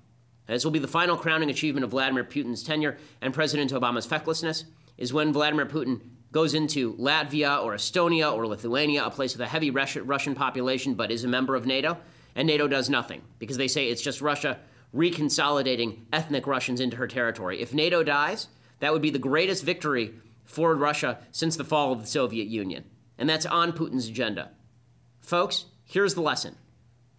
This 0.47 0.65
will 0.65 0.73
be 0.73 0.81
the 0.81 0.89
final 0.89 1.17
crowning 1.17 1.49
achievement 1.49 1.85
of 1.85 1.91
Vladimir 1.91 2.25
Putin's 2.25 2.65
tenure 2.65 2.99
and 3.21 3.33
President 3.33 3.73
Obama's 3.73 4.07
fecklessness, 4.07 4.65
is 4.99 5.13
when 5.13 5.33
Vladimir 5.33 5.67
Putin 5.67 6.01
goes 6.33 6.55
into 6.55 6.95
Latvia 6.97 7.63
or 7.63 7.75
Estonia 7.75 8.35
or 8.35 8.47
Lithuania, 8.47 9.05
a 9.05 9.11
place 9.11 9.35
with 9.35 9.41
a 9.41 9.49
heavy 9.49 9.71
Russian 9.71 10.35
population 10.35 10.95
but 10.95 11.11
is 11.11 11.25
a 11.25 11.29
member 11.29 11.55
of 11.55 11.67
NATO, 11.67 11.97
and 12.35 12.47
NATO 12.47 12.69
does 12.69 12.91
nothing 12.91 13.23
because 13.39 13.57
they 13.57 13.69
say 13.69 13.89
it's 13.89 14.03
just 14.03 14.21
Russia 14.21 14.59
reconsolidating 14.95 15.99
ethnic 16.13 16.47
Russians 16.47 16.81
into 16.81 16.97
her 16.97 17.07
territory. 17.07 17.61
If 17.61 17.75
NATO 17.75 18.03
dies, 18.03 18.49
that 18.81 18.93
would 18.93 19.03
be 19.03 19.11
the 19.11 19.19
greatest 19.19 19.65
victory 19.65 20.15
for 20.45 20.75
Russia 20.75 21.19
since 21.31 21.57
the 21.57 21.65
fall 21.65 21.93
of 21.93 22.01
the 22.01 22.07
Soviet 22.07 22.49
Union. 22.49 22.85
And 23.19 23.29
that's 23.29 23.47
on 23.47 23.73
Putin's 23.73 24.09
agenda. 24.09 24.51
Folks, 25.21 25.67
here's 25.85 26.15
the 26.15 26.23
lesson 26.23 26.57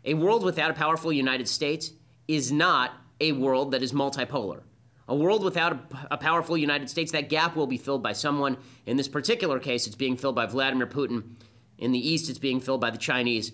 a 0.03 0.15
world 0.15 0.43
without 0.43 0.71
a 0.71 0.75
powerful 0.75 1.13
United 1.13 1.47
States 1.47 1.91
is 2.27 2.51
not 2.51 2.91
a 3.19 3.31
world 3.33 3.71
that 3.71 3.83
is 3.83 3.93
multipolar. 3.93 4.61
A 5.07 5.15
world 5.15 5.43
without 5.43 5.73
a, 5.73 5.79
a, 6.11 6.17
powerful 6.17 6.57
United 6.57 6.89
States, 6.89 7.11
that 7.11 7.29
gap 7.29 7.55
will 7.55 7.67
be 7.67 7.77
filled 7.77 8.01
by 8.01 8.13
someone. 8.13 8.57
In 8.85 8.97
this 8.97 9.07
particular 9.07 9.59
case, 9.59 9.85
it's 9.85 9.95
being 9.95 10.15
filled 10.17 10.35
by 10.35 10.45
Vladimir 10.45 10.87
Putin. 10.87 11.35
In 11.77 11.91
the 11.91 11.99
East, 11.99 12.29
it's 12.29 12.39
being 12.39 12.61
filled 12.61 12.81
by 12.81 12.91
the 12.91 12.97
Chinese. 12.97 13.51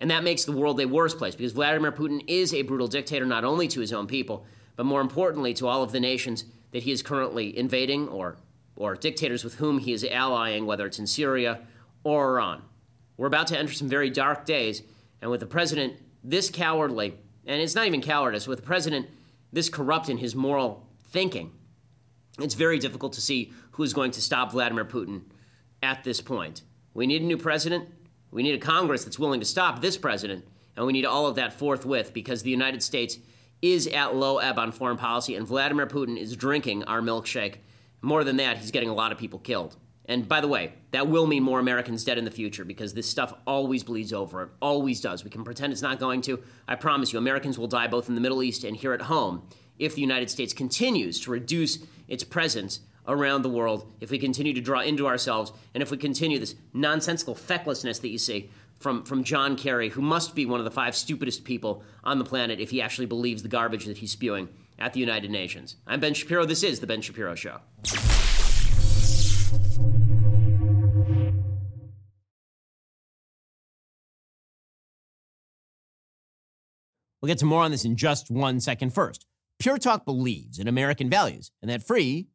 And 0.00 0.10
that 0.10 0.24
makes 0.24 0.44
the 0.44 0.52
world 0.52 0.80
a 0.80 0.86
worse 0.86 1.14
place 1.14 1.36
because 1.36 1.52
Vladimir 1.52 1.92
Putin 1.92 2.24
is 2.26 2.54
a 2.54 2.62
brutal 2.62 2.88
dictator, 2.88 3.26
not 3.26 3.44
only 3.44 3.68
to 3.68 3.80
his 3.80 3.92
own 3.92 4.06
people, 4.06 4.46
but 4.74 4.86
more 4.86 5.02
importantly 5.02 5.52
to 5.54 5.68
all 5.68 5.82
of 5.82 5.92
the 5.92 6.00
nations 6.00 6.46
that 6.72 6.82
he 6.82 6.90
is 6.90 7.02
currently 7.02 7.56
invading 7.56 8.08
or, 8.08 8.38
or 8.76 8.96
dictators 8.96 9.44
with 9.44 9.56
whom 9.56 9.78
he 9.78 9.92
is 9.92 10.02
allying, 10.04 10.64
whether 10.64 10.86
it's 10.86 10.98
in 10.98 11.06
Syria 11.06 11.60
or 12.02 12.38
Iran. 12.38 12.62
We're 13.18 13.26
about 13.26 13.48
to 13.48 13.58
enter 13.58 13.74
some 13.74 13.90
very 13.90 14.08
dark 14.08 14.46
days, 14.46 14.82
and 15.20 15.30
with 15.30 15.40
the 15.40 15.46
president 15.46 15.94
this 16.24 16.48
cowardly, 16.48 17.14
and 17.44 17.60
it's 17.60 17.74
not 17.74 17.86
even 17.86 18.00
cowardice, 18.00 18.48
with 18.48 18.60
the 18.60 18.66
president 18.66 19.06
this 19.52 19.68
corrupt 19.68 20.08
in 20.08 20.16
his 20.16 20.34
moral 20.34 20.86
thinking, 21.08 21.52
it's 22.38 22.54
very 22.54 22.78
difficult 22.78 23.12
to 23.14 23.20
see 23.20 23.52
who 23.72 23.82
is 23.82 23.92
going 23.92 24.12
to 24.12 24.22
stop 24.22 24.52
Vladimir 24.52 24.86
Putin 24.86 25.22
at 25.82 26.04
this 26.04 26.22
point. 26.22 26.62
We 26.94 27.06
need 27.06 27.20
a 27.20 27.26
new 27.26 27.36
president. 27.36 27.88
We 28.30 28.42
need 28.42 28.54
a 28.54 28.58
Congress 28.58 29.04
that's 29.04 29.18
willing 29.18 29.40
to 29.40 29.46
stop 29.46 29.80
this 29.80 29.96
president, 29.96 30.46
and 30.76 30.86
we 30.86 30.92
need 30.92 31.04
all 31.04 31.26
of 31.26 31.36
that 31.36 31.52
forthwith 31.52 32.14
because 32.14 32.42
the 32.42 32.50
United 32.50 32.82
States 32.82 33.18
is 33.62 33.86
at 33.88 34.14
low 34.14 34.38
ebb 34.38 34.58
on 34.58 34.72
foreign 34.72 34.96
policy, 34.96 35.34
and 35.34 35.46
Vladimir 35.46 35.86
Putin 35.86 36.16
is 36.16 36.36
drinking 36.36 36.84
our 36.84 37.00
milkshake. 37.00 37.56
More 38.02 38.24
than 38.24 38.36
that, 38.36 38.58
he's 38.58 38.70
getting 38.70 38.88
a 38.88 38.94
lot 38.94 39.12
of 39.12 39.18
people 39.18 39.38
killed. 39.38 39.76
And 40.06 40.26
by 40.26 40.40
the 40.40 40.48
way, 40.48 40.72
that 40.90 41.06
will 41.06 41.26
mean 41.26 41.42
more 41.42 41.60
Americans 41.60 42.02
dead 42.02 42.18
in 42.18 42.24
the 42.24 42.30
future 42.30 42.64
because 42.64 42.94
this 42.94 43.08
stuff 43.08 43.34
always 43.46 43.84
bleeds 43.84 44.12
over. 44.12 44.42
It 44.42 44.48
always 44.60 45.00
does. 45.00 45.22
We 45.22 45.30
can 45.30 45.44
pretend 45.44 45.72
it's 45.72 45.82
not 45.82 46.00
going 46.00 46.22
to. 46.22 46.42
I 46.66 46.74
promise 46.74 47.12
you, 47.12 47.18
Americans 47.18 47.58
will 47.58 47.68
die 47.68 47.86
both 47.86 48.08
in 48.08 48.16
the 48.16 48.20
Middle 48.20 48.42
East 48.42 48.64
and 48.64 48.76
here 48.76 48.92
at 48.92 49.02
home 49.02 49.42
if 49.78 49.94
the 49.94 50.00
United 50.00 50.28
States 50.28 50.52
continues 50.52 51.20
to 51.20 51.30
reduce 51.30 51.78
its 52.08 52.24
presence 52.24 52.80
around 53.06 53.42
the 53.42 53.48
world, 53.48 53.90
if 54.00 54.10
we 54.10 54.18
continue 54.18 54.52
to 54.54 54.60
draw 54.60 54.80
into 54.80 55.06
ourselves, 55.06 55.52
and 55.74 55.82
if 55.82 55.90
we 55.90 55.96
continue 55.96 56.38
this 56.38 56.54
nonsensical 56.72 57.34
fecklessness 57.34 57.98
that 58.00 58.08
you 58.08 58.18
see 58.18 58.50
from, 58.78 59.04
from 59.04 59.24
John 59.24 59.56
Kerry, 59.56 59.90
who 59.90 60.02
must 60.02 60.34
be 60.34 60.46
one 60.46 60.60
of 60.60 60.64
the 60.64 60.70
five 60.70 60.96
stupidest 60.96 61.44
people 61.44 61.82
on 62.02 62.18
the 62.18 62.24
planet 62.24 62.60
if 62.60 62.70
he 62.70 62.80
actually 62.80 63.06
believes 63.06 63.42
the 63.42 63.48
garbage 63.48 63.84
that 63.86 63.98
he's 63.98 64.12
spewing 64.12 64.48
at 64.78 64.92
the 64.94 65.00
United 65.00 65.30
Nations. 65.30 65.76
I'm 65.86 66.00
Ben 66.00 66.14
Shapiro. 66.14 66.46
This 66.46 66.62
is 66.62 66.80
The 66.80 66.86
Ben 66.86 67.02
Shapiro 67.02 67.34
Show. 67.34 67.58
We'll 77.20 77.28
get 77.28 77.38
to 77.38 77.44
more 77.44 77.62
on 77.62 77.70
this 77.70 77.84
in 77.84 77.96
just 77.96 78.30
one 78.30 78.60
second. 78.60 78.94
First, 78.94 79.26
Pure 79.58 79.76
Talk 79.76 80.06
believes 80.06 80.58
in 80.58 80.66
American 80.66 81.10
values, 81.10 81.50
and 81.60 81.70
that 81.70 81.86
free 81.86 82.28